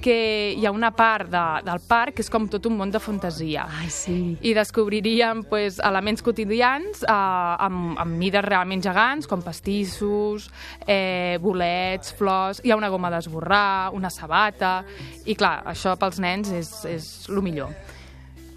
que 0.00 0.54
hi 0.56 0.64
ha 0.64 0.70
una 0.72 0.92
part 0.96 1.28
de, 1.28 1.42
del 1.66 1.82
parc 1.88 2.16
que 2.16 2.24
és 2.24 2.30
com 2.32 2.46
tot 2.48 2.64
un 2.70 2.78
món 2.78 2.94
de 2.94 3.00
fantasia. 3.02 3.66
Ai, 3.80 3.90
sí. 3.92 4.16
I 4.40 4.54
descobriríem 4.56 5.42
pues, 5.50 5.80
elements 5.84 6.22
quotidians 6.24 7.02
eh, 7.02 7.10
amb, 7.10 7.98
amb 8.00 8.18
mides 8.22 8.46
realment 8.46 8.82
gegants, 8.86 9.28
com 9.30 9.42
pastissos, 9.44 10.48
eh, 10.86 11.36
bolets, 11.42 12.14
flors... 12.16 12.62
Hi 12.64 12.72
ha 12.72 12.78
una 12.78 12.90
goma 12.92 13.12
d'esborrar, 13.12 13.90
una 13.96 14.10
sabata... 14.14 14.80
I 15.26 15.34
clar, 15.38 15.60
això 15.68 15.92
pels 16.00 16.22
nens 16.22 16.48
és, 16.54 16.70
és 16.88 17.10
el 17.28 17.42
millor. 17.44 17.74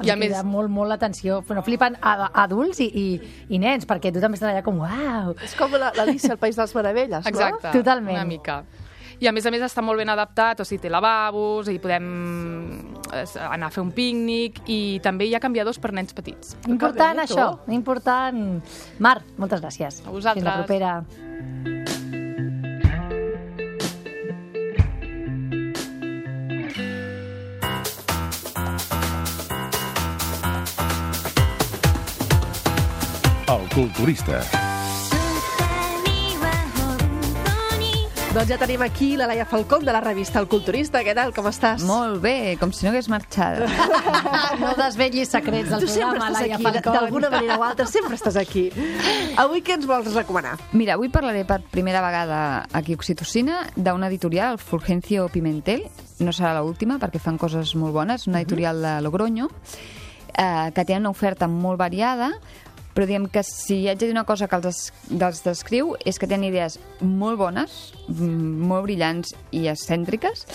I 0.06 0.12
a 0.12 0.16
més... 0.20 0.36
molt, 0.44 0.70
molt 0.70 0.90
l'atenció. 0.90 1.42
Bueno, 1.48 1.64
flipen 1.64 1.98
a, 2.02 2.14
a 2.28 2.44
adults 2.44 2.80
i, 2.84 2.88
i, 2.88 3.06
i 3.50 3.60
nens, 3.60 3.86
perquè 3.90 4.12
tu 4.14 4.20
també 4.24 4.38
estàs 4.40 4.52
allà 4.54 4.64
com, 4.66 4.80
uau! 4.84 5.36
És 5.44 5.56
com 5.60 5.72
la- 5.80 5.94
l'Alicia 5.98 6.32
al 6.36 6.40
País 6.42 6.56
de 6.56 6.64
les 6.66 6.76
Meravelles, 6.76 7.26
Exacte, 7.26 7.68
no? 7.68 7.74
Totalment. 7.80 8.16
una 8.18 8.26
mica. 8.26 8.64
I 9.24 9.28
a 9.30 9.32
més 9.32 9.46
a 9.46 9.52
més 9.54 9.62
està 9.64 9.80
molt 9.86 10.02
ben 10.02 10.10
adaptat, 10.10 10.60
o 10.60 10.66
sigui, 10.68 10.82
té 10.84 10.90
lavabos, 10.92 11.70
i 11.72 11.78
podem 11.80 12.08
anar 13.14 13.68
a 13.70 13.72
fer 13.72 13.84
un 13.86 13.92
pícnic, 13.96 14.60
i 14.68 15.00
també 15.06 15.30
hi 15.30 15.36
ha 15.38 15.40
canviadors 15.40 15.80
per 15.80 15.94
nens 15.94 16.12
petits. 16.18 16.58
Important, 16.68 17.16
bé, 17.22 17.28
tu. 17.30 17.38
això, 17.38 17.48
important. 17.72 18.44
Mar, 19.00 19.20
moltes 19.38 19.62
gràcies. 19.64 20.02
A 20.04 20.12
vosaltres. 20.12 20.44
Fins 20.44 20.50
la 20.50 20.58
propera. 20.66 21.93
Culturista. 33.74 34.42
Doncs 38.34 38.50
ja 38.50 38.58
tenim 38.58 38.82
aquí 38.82 39.12
la 39.14 39.28
Laia 39.30 39.46
Falcón 39.46 39.84
de 39.86 39.94
la 39.94 40.00
revista 40.02 40.40
El 40.42 40.48
Culturista. 40.50 41.04
Què 41.06 41.14
tal, 41.14 41.30
com 41.36 41.46
estàs? 41.46 41.84
Molt 41.86 42.18
bé, 42.24 42.56
com 42.58 42.72
si 42.74 42.86
no 42.86 42.90
hagués 42.92 43.10
marxat. 43.12 43.62
No 44.64 44.72
desvetllis 44.78 45.30
secrets 45.34 45.70
del 45.70 45.82
Tu 45.82 45.88
sempre 45.90 46.18
programa, 46.18 46.30
estàs 46.32 46.42
Laia 46.42 46.56
aquí, 46.58 46.66
Falcón. 46.66 46.94
d'alguna 46.98 47.30
manera 47.30 47.58
o 47.60 47.64
altra, 47.66 47.86
sempre 47.90 48.18
estàs 48.18 48.38
aquí. 48.42 48.68
Avui 49.42 49.62
què 49.66 49.78
ens 49.78 49.86
vols 49.90 50.10
recomanar? 50.14 50.56
Mira, 50.74 50.96
avui 50.98 51.10
parlaré 51.14 51.44
per 51.46 51.60
primera 51.74 52.02
vegada 52.06 52.40
aquí 52.74 52.94
a 52.94 52.98
Oxitocina 53.02 53.60
d'una 53.76 54.10
editorial, 54.10 54.58
el 54.58 54.62
Fulgencio 54.62 55.28
Pimentel. 55.34 55.86
No 56.22 56.34
serà 56.34 56.56
l'última 56.62 56.98
perquè 57.02 57.22
fan 57.22 57.38
coses 57.42 57.76
molt 57.78 57.94
bones, 57.94 58.26
una 58.30 58.42
editorial 58.42 58.82
de 58.82 58.96
Logroño, 59.06 59.50
eh, 60.34 60.72
que 60.74 60.86
tenen 60.86 61.06
una 61.06 61.14
oferta 61.14 61.48
molt 61.48 61.78
variada, 61.82 62.32
però 62.94 63.08
diem 63.10 63.28
que 63.32 63.44
si 63.46 63.84
haig 63.90 64.00
de 64.00 64.08
dir 64.08 64.14
una 64.14 64.26
cosa 64.28 64.48
que 64.48 64.60
els, 64.60 64.86
dels 65.10 65.44
descriu 65.46 65.96
és 66.06 66.20
que 66.20 66.30
tenen 66.30 66.52
idees 66.52 66.80
molt 67.02 67.40
bones, 67.42 67.94
mm, 68.08 68.70
molt 68.70 68.88
brillants 68.88 69.34
i 69.52 69.68
excèntriques, 69.72 70.46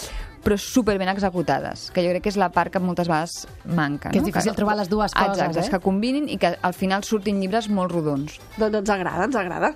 però 0.44 0.56
superben 0.56 1.10
executades, 1.10 1.88
que 1.92 2.04
jo 2.04 2.14
crec 2.14 2.24
que 2.24 2.32
és 2.32 2.38
la 2.40 2.50
part 2.54 2.72
que 2.72 2.80
moltes 2.80 3.10
vegades 3.10 3.46
manca. 3.66 4.12
Que 4.12 4.20
és 4.20 4.24
no? 4.24 4.30
difícil 4.30 4.54
trobar 4.56 4.78
les 4.78 4.88
dues 4.88 5.12
coses, 5.12 5.42
Exacte, 5.42 5.66
eh? 5.66 5.70
que 5.74 5.82
combinin 5.84 6.28
i 6.30 6.38
que 6.40 6.54
al 6.62 6.74
final 6.76 7.04
surtin 7.04 7.42
llibres 7.42 7.68
molt 7.68 7.92
rodons. 7.92 8.38
Doncs 8.56 8.82
ens 8.84 8.94
agrada, 8.94 9.26
ens 9.28 9.36
agrada. 9.36 9.74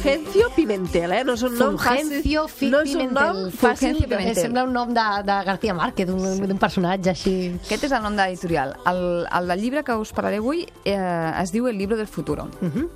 Fulgencio 0.00 0.48
Pimentel, 0.56 1.12
eh? 1.12 1.24
No 1.28 1.34
és 1.36 1.42
un 1.44 1.56
nom 1.60 1.76
Fulgencio 1.76 2.46
fàcil. 2.48 2.70
No 2.72 2.80
és 2.86 2.94
un 2.96 3.10
nom 3.12 3.40
fàcil. 3.50 3.58
Fulgencio 3.60 4.08
Pimentel. 4.08 4.38
Sembla 4.38 4.64
un 4.64 4.72
nom 4.72 4.94
de, 4.96 5.04
de 5.28 5.36
García 5.44 5.74
Márquez, 5.76 6.08
d'un 6.08 6.46
d'un 6.48 6.60
personatge 6.62 7.12
així. 7.12 7.34
Aquest 7.66 7.84
és 7.90 7.92
el 7.92 8.02
nom 8.06 8.16
de 8.16 8.24
l'editorial. 8.24 8.72
El, 8.88 9.02
el 9.28 9.52
del 9.52 9.60
llibre 9.60 9.84
que 9.84 9.98
us 10.00 10.14
parlaré 10.16 10.40
avui 10.40 10.64
eh, 10.64 10.96
es 10.96 11.52
diu 11.52 11.68
El 11.68 11.76
libro 11.76 12.00
del 12.00 12.08
futuro. 12.08 12.48
Uh 12.62 12.72
-huh. 12.72 12.88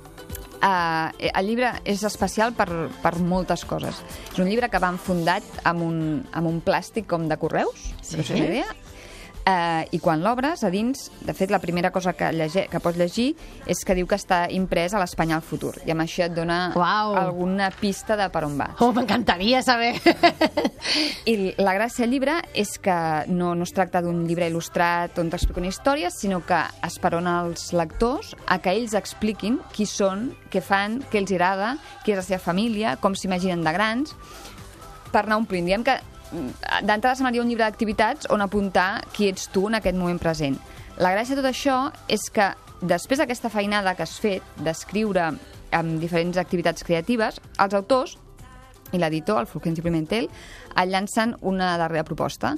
Uh, 0.65 1.11
el 1.19 1.45
llibre 1.45 1.69
és 1.85 2.01
especial 2.01 2.53
per, 2.53 2.89
per 3.03 3.19
moltes 3.19 3.65
coses. 3.65 4.01
És 4.31 4.39
un 4.39 4.49
llibre 4.49 4.69
que 4.69 4.79
van 4.79 4.97
fundat 4.97 5.43
amb 5.63 5.83
un, 5.83 6.25
amb 6.31 6.47
un 6.47 6.61
plàstic 6.61 7.05
com 7.05 7.27
de 7.27 7.37
correus, 7.37 7.93
sí. 8.01 8.23
fer 8.23 8.35
una 8.35 8.45
idea, 8.45 8.65
Uh, 9.45 9.85
I 9.93 9.99
quan 10.01 10.23
l'obres, 10.25 10.63
a 10.65 10.71
dins, 10.73 11.11
de 11.21 11.33
fet, 11.37 11.51
la 11.53 11.59
primera 11.61 11.91
cosa 11.93 12.15
que, 12.17 12.31
llege, 12.33 12.63
que 12.65 12.79
pots 12.81 12.97
llegir 12.97 13.27
és 13.69 13.83
que 13.85 13.93
diu 13.93 14.07
que 14.09 14.17
està 14.17 14.47
imprès 14.49 14.95
a 14.95 15.01
l'Espanya 15.01 15.35
al 15.37 15.43
futur. 15.45 15.75
I 15.85 15.93
amb 15.93 16.01
això 16.01 16.25
et 16.25 16.33
dona 16.33 16.71
Uau. 16.73 17.13
alguna 17.19 17.67
pista 17.69 18.17
de 18.17 18.25
per 18.33 18.41
on 18.47 18.55
va. 18.57 18.71
Oh, 18.81 18.89
m'encantaria 18.95 19.61
saber. 19.61 19.91
I 21.29 21.53
la 21.61 21.75
gràcia 21.77 22.07
del 22.07 22.15
llibre 22.15 22.39
és 22.57 22.73
que 22.81 22.97
no, 23.29 23.53
no 23.53 23.69
es 23.69 23.75
tracta 23.77 24.01
d'un 24.01 24.23
llibre 24.25 24.49
il·lustrat 24.49 25.21
on 25.21 25.29
t'explica 25.29 25.61
una 25.61 25.69
història, 25.69 26.09
sinó 26.09 26.41
que 26.41 26.63
esperona 26.89 27.37
els 27.45 27.69
lectors 27.77 28.33
a 28.49 28.57
que 28.57 28.73
ells 28.73 28.97
expliquin 28.97 29.61
qui 29.77 29.85
són, 29.85 30.31
què 30.49 30.65
fan, 30.65 31.03
què 31.13 31.21
els 31.21 31.37
agrada, 31.37 31.75
qui 32.01 32.17
és 32.17 32.23
la 32.23 32.25
seva 32.25 32.41
família, 32.49 32.97
com 32.97 33.13
s'imaginen 33.13 33.61
de 33.61 33.77
grans, 33.77 34.17
per 35.13 35.27
anar 35.27 35.37
omplint. 35.37 35.69
Diem 35.69 35.85
que 35.85 35.99
d'entrada 36.81 37.15
semblaria 37.15 37.43
un 37.43 37.49
llibre 37.49 37.65
d'activitats 37.65 38.29
on 38.33 38.43
apuntar 38.43 39.05
qui 39.13 39.29
ets 39.31 39.49
tu 39.53 39.67
en 39.69 39.79
aquest 39.79 39.97
moment 39.97 40.19
present. 40.21 40.57
La 40.97 41.11
gràcia 41.15 41.35
de 41.35 41.41
tot 41.41 41.49
això 41.51 41.77
és 42.11 42.29
que 42.31 42.51
després 42.81 43.19
d'aquesta 43.19 43.51
feinada 43.51 43.95
que 43.95 44.03
has 44.05 44.17
fet 44.21 44.43
d'escriure 44.63 45.31
amb 45.75 45.99
diferents 45.99 46.37
activitats 46.37 46.85
creatives, 46.87 47.39
els 47.59 47.75
autors 47.75 48.17
i 48.93 48.99
l'editor, 49.01 49.41
el 49.41 49.49
Fulgencio 49.49 49.83
Pimentel, 49.83 50.29
et 50.75 50.89
llancen 50.89 51.35
una 51.41 51.75
darrera 51.81 52.05
proposta, 52.07 52.55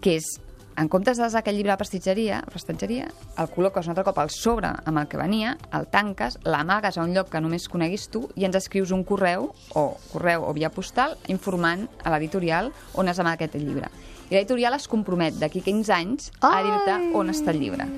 que 0.00 0.16
és, 0.16 0.38
en 0.78 0.88
comptes 0.88 1.18
de 1.18 1.24
desar 1.24 1.40
aquest 1.40 1.56
llibre 1.56 1.72
a 1.72 1.74
la 1.74 1.80
prestatgeria, 1.80 2.38
prestatgeria, 2.46 3.08
el 3.42 3.48
col·loques 3.50 3.88
un 3.88 3.92
altre 3.94 4.04
cop 4.06 4.20
al 4.22 4.30
sobre 4.30 4.70
amb 4.86 5.00
el 5.00 5.08
que 5.10 5.18
venia, 5.18 5.56
el 5.74 5.88
tanques, 5.90 6.38
l'amagues 6.46 6.96
a 6.96 7.02
un 7.02 7.16
lloc 7.16 7.32
que 7.32 7.40
només 7.42 7.66
coneguis 7.68 8.06
tu 8.14 8.28
i 8.38 8.46
ens 8.46 8.54
escrius 8.60 8.92
un 8.94 9.02
correu, 9.08 9.48
o 9.74 9.84
correu 10.12 10.46
o 10.46 10.52
via 10.54 10.70
postal, 10.70 11.16
informant 11.34 11.88
a 12.04 12.14
l'editorial 12.14 12.70
on 12.94 13.10
has 13.10 13.18
amagat 13.18 13.48
aquest 13.48 13.66
llibre. 13.66 13.90
I 14.30 14.36
l'editorial 14.36 14.78
es 14.78 14.86
compromet 14.86 15.40
d'aquí 15.40 15.64
15 15.66 15.94
anys 15.96 16.30
a 16.46 16.62
dir-te 16.62 16.96
on 17.18 17.34
està 17.34 17.50
el 17.50 17.58
llibre. 17.64 17.88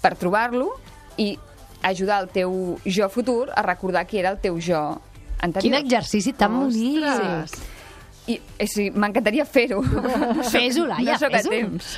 Per 0.00 0.14
trobar-lo 0.16 0.70
i 1.20 1.34
ajudar 1.84 2.22
el 2.24 2.32
teu 2.32 2.78
jo 2.88 3.12
futur 3.12 3.50
a 3.52 3.62
recordar 3.66 4.06
qui 4.08 4.22
era 4.22 4.32
el 4.32 4.40
teu 4.40 4.56
jo 4.56 4.80
anterior. 5.44 5.68
Quin 5.68 5.80
exercici 5.82 6.32
tan 6.32 6.56
bonic. 6.56 7.04
Sí. 7.04 7.73
I, 8.26 8.38
o 8.40 8.66
sigui, 8.70 8.88
m'encantaria 8.96 9.44
fer-ho. 9.44 9.82
Fes-ho, 10.54 10.86
Laia, 10.88 11.18
no 11.20 11.28
fes-ho. 11.28 11.50
temps. 11.52 11.90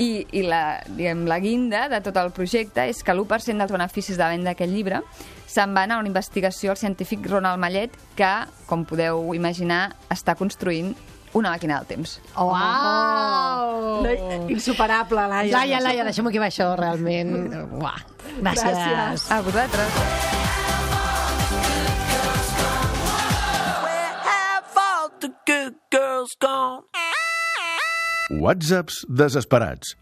I, 0.00 0.24
i 0.32 0.42
la, 0.46 0.80
diguem, 0.88 1.26
la 1.28 1.36
guinda 1.42 1.82
de 1.92 2.00
tot 2.04 2.16
el 2.16 2.30
projecte 2.32 2.86
és 2.88 3.02
que 3.04 3.12
l'1% 3.12 3.60
dels 3.60 3.74
beneficis 3.74 4.16
de 4.16 4.24
la 4.24 4.30
venda 4.32 4.54
d'aquest 4.54 4.72
llibre 4.72 5.02
se'n 5.50 5.74
van 5.76 5.92
a 5.92 5.98
una 6.00 6.08
investigació 6.08 6.72
al 6.72 6.78
científic 6.80 7.26
Ronald 7.28 7.60
Mallet 7.60 7.96
que, 8.16 8.30
com 8.70 8.86
podeu 8.88 9.34
imaginar, 9.36 9.90
està 10.08 10.36
construint 10.38 10.94
una 11.34 11.52
màquina 11.52 11.76
del 11.78 11.86
temps. 11.86 12.16
Oh, 12.34 12.48
Uau! 12.50 14.00
No, 14.02 14.14
insuperable, 14.50 15.26
Laia. 15.30 15.52
Laia, 15.58 15.82
Laia, 15.84 16.06
deixem-ho 16.08 16.32
aquí 16.32 16.40
això, 16.42 16.72
realment. 16.78 17.36
Uah. 17.78 17.98
Gràcies. 18.40 18.64
Gràcies. 18.64 19.28
A 19.30 19.42
vosaltres. 19.46 20.49
Whatsapps 28.30 29.00
desesperats. 29.10 29.96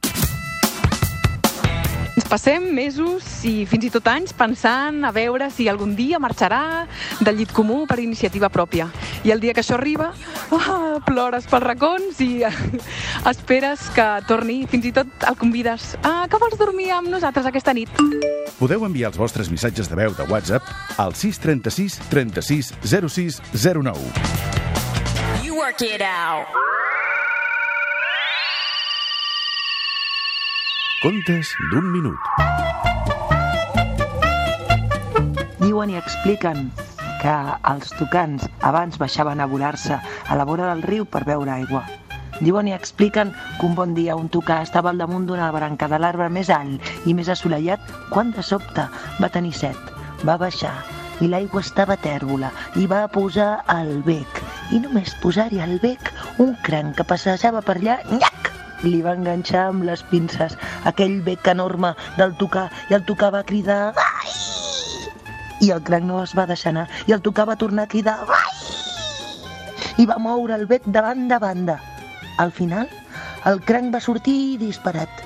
Ens 2.12 2.26
passem 2.28 2.66
mesos 2.76 3.24
i 3.48 3.62
fins 3.64 3.86
i 3.88 3.90
tot 3.94 4.10
anys 4.12 4.34
pensant 4.36 5.00
a 5.08 5.14
veure 5.16 5.48
si 5.48 5.64
algun 5.72 5.94
dia 5.96 6.20
marxarà 6.20 6.84
del 7.24 7.40
llit 7.40 7.56
comú 7.56 7.86
per 7.88 8.02
iniciativa 8.04 8.50
pròpia. 8.52 8.90
I 9.24 9.32
el 9.32 9.40
dia 9.40 9.56
que 9.56 9.64
això 9.64 9.78
arriba, 9.78 10.10
oh, 10.52 11.00
plores 11.08 11.48
pels 11.48 11.64
racons 11.64 12.20
i 12.20 12.44
esperes 13.32 13.88
que 13.96 14.08
torni. 14.28 14.66
Fins 14.68 14.92
i 14.92 14.92
tot 14.92 15.24
el 15.24 15.40
convides 15.40 15.94
ah, 16.02 16.26
que 16.28 16.42
vols 16.42 16.60
dormir 16.60 16.90
amb 16.98 17.08
nosaltres 17.08 17.48
aquesta 17.48 17.72
nit. 17.72 17.88
Podeu 18.60 18.84
enviar 18.84 19.14
els 19.14 19.24
vostres 19.24 19.48
missatges 19.48 19.88
de 19.88 19.96
veu 19.96 20.12
de 20.12 20.28
WhatsApp 20.28 20.68
al 21.00 21.16
636 21.16 22.02
36 22.12 22.74
06 22.92 23.40
09. 23.56 24.67
You 25.42 25.54
work 25.54 25.82
it 25.82 26.02
out. 26.02 26.46
Contes 31.02 31.50
d'un 31.70 31.86
minut. 31.92 32.18
Diuen 35.60 35.92
i 35.94 35.98
expliquen 36.00 36.72
que 37.22 37.36
els 37.70 37.92
tocants 38.00 38.48
abans 38.66 38.98
baixaven 38.98 39.38
a 39.38 39.46
volar-se 39.46 40.00
a 40.00 40.38
la 40.40 40.46
vora 40.48 40.72
del 40.72 40.82
riu 40.82 41.06
per 41.06 41.22
beure 41.28 41.54
aigua. 41.54 41.84
Diuen 42.40 42.68
i 42.70 42.74
expliquen 42.74 43.30
que 43.60 43.66
un 43.66 43.78
bon 43.78 43.94
dia 43.94 44.18
un 44.18 44.26
tocà 44.26 44.60
estava 44.66 44.90
al 44.90 44.98
damunt 44.98 45.30
d'una 45.30 45.52
branca 45.54 45.86
de 45.86 46.02
l'arbre 46.02 46.26
més 46.34 46.50
alt 46.50 47.06
i 47.06 47.14
més 47.14 47.30
assolellat 47.30 47.94
quan 48.10 48.34
de 48.34 48.42
sobte 48.42 48.90
va 49.22 49.34
tenir 49.38 49.54
set. 49.54 49.78
Va 50.26 50.38
baixar 50.38 50.74
i 51.22 51.30
l'aigua 51.30 51.62
estava 51.62 51.98
tèrbola 52.02 52.50
i 52.74 52.90
va 52.90 53.06
posar 53.10 53.52
el 53.78 54.00
bec. 54.06 54.37
I 54.68 54.78
només 54.84 55.14
posar-hi 55.22 55.62
el 55.64 55.78
bec, 55.80 56.10
un 56.44 56.50
cranc 56.64 56.98
que 56.98 57.04
passejava 57.08 57.62
per 57.64 57.78
allà, 57.78 57.94
nyac! 58.10 58.50
Li 58.84 58.98
va 59.02 59.14
enganxar 59.16 59.62
amb 59.70 59.86
les 59.88 60.02
pinces 60.10 60.54
aquell 60.90 61.16
bec 61.26 61.48
enorme 61.50 61.94
del 62.18 62.34
tocà 62.42 62.66
i 62.90 62.96
el 62.98 63.06
tocà 63.08 63.30
va 63.34 63.40
cridar 63.48 63.78
ai! 64.02 64.34
I 65.64 65.72
el 65.74 65.80
cranc 65.88 66.04
no 66.06 66.20
es 66.22 66.34
va 66.38 66.44
deixar 66.50 66.74
anar 66.74 66.84
i 67.08 67.16
el 67.16 67.24
tocà 67.24 67.46
va 67.48 67.56
tornar 67.62 67.88
a 67.88 67.92
cridar 67.94 68.18
ai! 68.36 68.58
I 69.98 70.06
va 70.06 70.20
moure 70.22 70.54
el 70.54 70.68
bec 70.70 70.84
de 70.86 71.02
banda 71.02 71.40
a 71.40 71.42
banda. 71.42 71.78
Al 72.38 72.52
final, 72.52 72.86
el 73.50 73.64
cranc 73.64 73.94
va 73.94 74.04
sortir 74.04 74.58
disparat. 74.60 75.24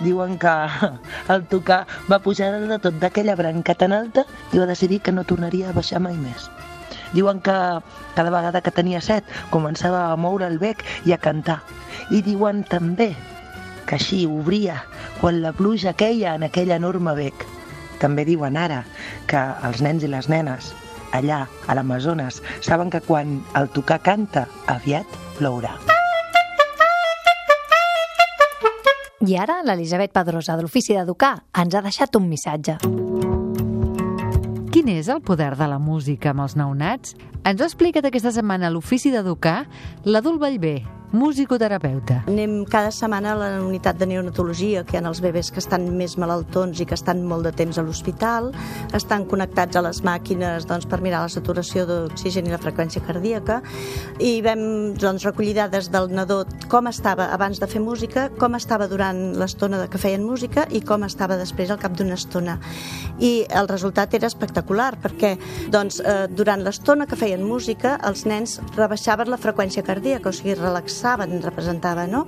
Diuen 0.00 0.38
que 0.38 0.54
el 1.34 1.44
tocar 1.50 1.82
va 2.06 2.22
pujar 2.22 2.52
de 2.54 2.78
tot 2.78 3.02
d'aquella 3.02 3.36
branca 3.36 3.74
tan 3.74 3.92
alta 3.92 4.24
i 4.52 4.62
va 4.62 4.70
decidir 4.70 5.02
que 5.02 5.12
no 5.12 5.26
tornaria 5.26 5.72
a 5.72 5.76
baixar 5.76 6.00
mai 6.06 6.16
més. 6.22 6.48
Diuen 7.16 7.40
que 7.40 7.56
cada 8.14 8.30
vegada 8.30 8.60
que 8.60 8.74
tenia 8.74 9.00
set 9.00 9.24
començava 9.50 10.06
a 10.10 10.16
moure 10.20 10.46
el 10.46 10.60
bec 10.60 10.84
i 11.08 11.16
a 11.16 11.20
cantar. 11.22 11.62
I 12.12 12.20
diuen 12.22 12.62
també 12.68 13.14
que 13.86 13.96
així 13.96 14.26
obria 14.28 14.82
quan 15.20 15.40
la 15.40 15.54
pluja 15.56 15.96
queia 15.96 16.36
en 16.36 16.44
aquell 16.46 16.74
enorme 16.76 17.16
bec. 17.16 17.46
També 18.02 18.26
diuen 18.28 18.58
ara 18.60 18.84
que 19.30 19.40
els 19.64 19.80
nens 19.80 20.04
i 20.04 20.12
les 20.12 20.28
nenes 20.28 20.74
allà, 21.16 21.46
a 21.66 21.74
l'Amazones, 21.74 22.42
saben 22.60 22.90
que 22.90 23.00
quan 23.00 23.40
el 23.56 23.70
tocar 23.72 24.00
canta, 24.04 24.46
aviat 24.66 25.06
plourà. 25.38 25.76
I 29.26 29.38
ara 29.40 29.62
l'Elisabet 29.64 30.12
Pedrosa, 30.14 30.58
de 30.58 30.66
l'Ofici 30.66 30.94
d'Educar, 30.94 31.36
ens 31.56 31.74
ha 31.74 31.82
deixat 31.82 32.20
un 32.20 32.28
missatge. 32.30 32.78
Quin 34.86 35.00
és 35.00 35.08
el 35.10 35.18
poder 35.18 35.56
de 35.58 35.66
la 35.66 35.80
música 35.82 36.30
amb 36.30 36.44
els 36.44 36.52
nounats? 36.54 37.16
Ens 37.42 37.58
ho 37.58 37.64
ha 37.64 37.66
explicat 37.66 38.06
aquesta 38.06 38.30
setmana 38.30 38.68
l'Ofici 38.70 39.10
d'Educar 39.10 39.64
l'adult 40.06 40.38
Vallvé, 40.38 40.76
musicoterapeuta. 41.12 42.24
Anem 42.26 42.64
cada 42.66 42.90
setmana 42.90 43.32
a 43.32 43.36
la 43.38 43.48
unitat 43.62 43.98
de 43.98 44.08
neonatologia, 44.10 44.82
que 44.84 44.96
hi 44.96 45.00
ha 45.00 45.08
els 45.08 45.20
bebès 45.22 45.52
que 45.54 45.60
estan 45.62 45.86
més 45.96 46.16
malaltons 46.18 46.80
i 46.82 46.86
que 46.88 46.96
estan 46.98 47.22
molt 47.28 47.46
de 47.46 47.52
temps 47.54 47.78
a 47.78 47.84
l'hospital, 47.86 48.50
estan 48.96 49.26
connectats 49.30 49.78
a 49.78 49.84
les 49.86 50.02
màquines 50.02 50.66
doncs, 50.66 50.86
per 50.90 51.00
mirar 51.04 51.22
la 51.22 51.32
saturació 51.32 51.86
d'oxigen 51.86 52.48
i 52.48 52.54
la 52.54 52.60
freqüència 52.62 53.04
cardíaca, 53.06 53.60
i 54.18 54.40
vam 54.42 54.96
doncs, 54.98 55.24
recollir 55.28 55.54
dades 55.60 55.90
del 55.94 56.10
nadó 56.10 56.42
com 56.70 56.90
estava 56.90 57.30
abans 57.34 57.60
de 57.62 57.70
fer 57.70 57.80
música, 57.80 58.28
com 58.38 58.58
estava 58.58 58.88
durant 58.90 59.36
l'estona 59.38 59.86
que 59.86 60.02
feien 60.02 60.26
música 60.26 60.66
i 60.74 60.82
com 60.82 61.06
estava 61.06 61.38
després 61.38 61.70
al 61.70 61.80
cap 61.82 61.94
d'una 61.96 62.18
estona. 62.18 62.58
I 63.22 63.46
el 63.54 63.70
resultat 63.70 64.14
era 64.18 64.26
espectacular, 64.26 64.96
perquè 65.00 65.36
doncs, 65.70 66.00
eh, 66.00 66.26
durant 66.28 66.66
l'estona 66.66 67.06
que 67.06 67.16
feien 67.16 67.46
música, 67.46 67.96
els 68.02 68.26
nens 68.26 68.58
rebaixaven 68.74 69.30
la 69.30 69.38
freqüència 69.38 69.84
cardíaca, 69.86 70.28
o 70.30 70.32
sigui, 70.32 70.54
relaxaven, 70.58 70.95
representava, 71.02 72.06
no? 72.06 72.24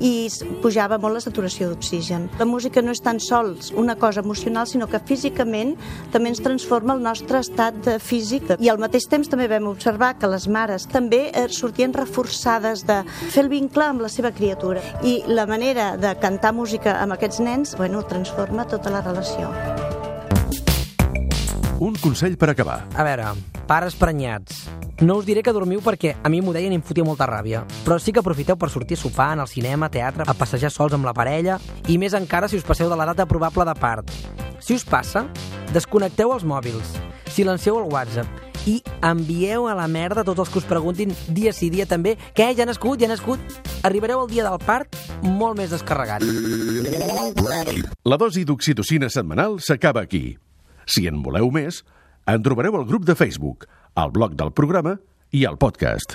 I 0.00 0.28
pujava 0.62 0.98
molt 0.98 1.18
la 1.18 1.24
saturació 1.24 1.70
d'oxigen. 1.70 2.28
La 2.38 2.46
música 2.48 2.82
no 2.82 2.94
és 2.94 3.02
tan 3.02 3.20
sols 3.20 3.72
una 3.76 3.96
cosa 3.96 4.20
emocional, 4.20 4.66
sinó 4.66 4.88
que 4.88 5.00
físicament 5.00 5.76
també 6.12 6.32
ens 6.32 6.42
transforma 6.44 6.94
el 6.94 7.02
nostre 7.02 7.40
estat 7.40 7.92
físic. 8.02 8.54
I 8.60 8.70
al 8.70 8.80
mateix 8.82 9.08
temps 9.10 9.30
també 9.30 9.48
vam 9.50 9.70
observar 9.70 10.14
que 10.18 10.30
les 10.30 10.48
mares 10.48 10.86
també 10.90 11.28
eh, 11.30 11.46
sortien 11.48 11.94
reforçades 11.96 12.84
de 12.86 13.02
fer 13.20 13.44
el 13.44 13.52
vincle 13.52 13.86
amb 13.86 14.04
la 14.04 14.12
seva 14.12 14.32
criatura. 14.32 14.82
I 15.02 15.22
la 15.28 15.46
manera 15.50 15.94
de 16.00 16.14
cantar 16.20 16.54
música 16.56 16.98
amb 17.00 17.16
aquests 17.16 17.40
nens, 17.44 17.76
bueno, 17.78 18.04
transforma 18.06 18.68
tota 18.68 18.90
la 18.90 19.04
relació. 19.06 19.50
Un 21.80 21.94
consell 21.96 22.36
per 22.36 22.50
acabar. 22.52 22.82
A 22.92 23.04
veure, 23.06 23.30
pares 23.64 23.94
prenyats. 23.96 24.66
No 25.00 25.14
us 25.16 25.24
diré 25.24 25.40
que 25.40 25.54
dormiu 25.56 25.80
perquè 25.80 26.10
a 26.20 26.28
mi 26.28 26.42
m'ho 26.44 26.52
deien 26.52 26.74
i 26.74 26.76
em 26.76 26.82
fotia 26.84 27.06
molta 27.08 27.24
ràbia. 27.24 27.62
Però 27.86 27.96
sí 27.96 28.12
que 28.12 28.20
aprofiteu 28.20 28.58
per 28.60 28.68
sortir 28.68 28.98
a 28.98 29.00
sopar, 29.00 29.30
anar 29.32 29.46
al 29.46 29.48
cinema, 29.48 29.88
teatre, 29.88 30.26
a 30.28 30.34
passejar 30.36 30.68
sols 30.74 30.92
amb 30.92 31.08
la 31.08 31.14
parella 31.16 31.56
i 31.88 31.96
més 31.96 32.12
encara 32.12 32.50
si 32.52 32.60
us 32.60 32.66
passeu 32.68 32.90
de 32.92 32.98
la 33.00 33.06
data 33.08 33.24
probable 33.24 33.64
de 33.64 33.74
part. 33.80 34.12
Si 34.60 34.76
us 34.76 34.84
passa, 34.84 35.22
desconnecteu 35.72 36.34
els 36.34 36.44
mòbils, 36.44 36.90
silencieu 37.32 37.80
el 37.80 37.88
WhatsApp 37.88 38.68
i 38.68 38.82
envieu 39.00 39.64
a 39.64 39.72
la 39.72 39.88
merda 39.88 40.20
tots 40.20 40.44
els 40.44 40.52
que 40.52 40.60
us 40.60 40.68
preguntin 40.68 41.16
dia 41.32 41.54
sí 41.56 41.70
dia 41.72 41.88
també 41.88 42.18
què, 42.36 42.50
ja 42.52 42.66
ha 42.66 42.68
nascut, 42.68 43.00
ja 43.00 43.08
ha 43.08 43.14
nascut? 43.14 43.40
Arribareu 43.88 44.20
al 44.20 44.28
dia 44.28 44.44
del 44.44 44.60
part 44.68 45.00
molt 45.24 45.56
més 45.56 45.72
descarregats. 45.72 46.28
La 48.04 48.20
dosi 48.20 48.44
d'oxitocina 48.44 49.08
setmanal 49.08 49.56
s'acaba 49.64 50.04
aquí. 50.04 50.36
Si 50.90 51.04
en 51.06 51.20
voleu 51.22 51.52
més, 51.54 51.84
en 52.26 52.42
trobareu 52.42 52.74
al 52.74 52.88
grup 52.88 53.04
de 53.06 53.14
Facebook, 53.14 53.68
al 53.94 54.10
blog 54.10 54.34
del 54.34 54.50
programa 54.50 54.96
i 55.30 55.44
al 55.46 55.60
podcast. 55.60 56.08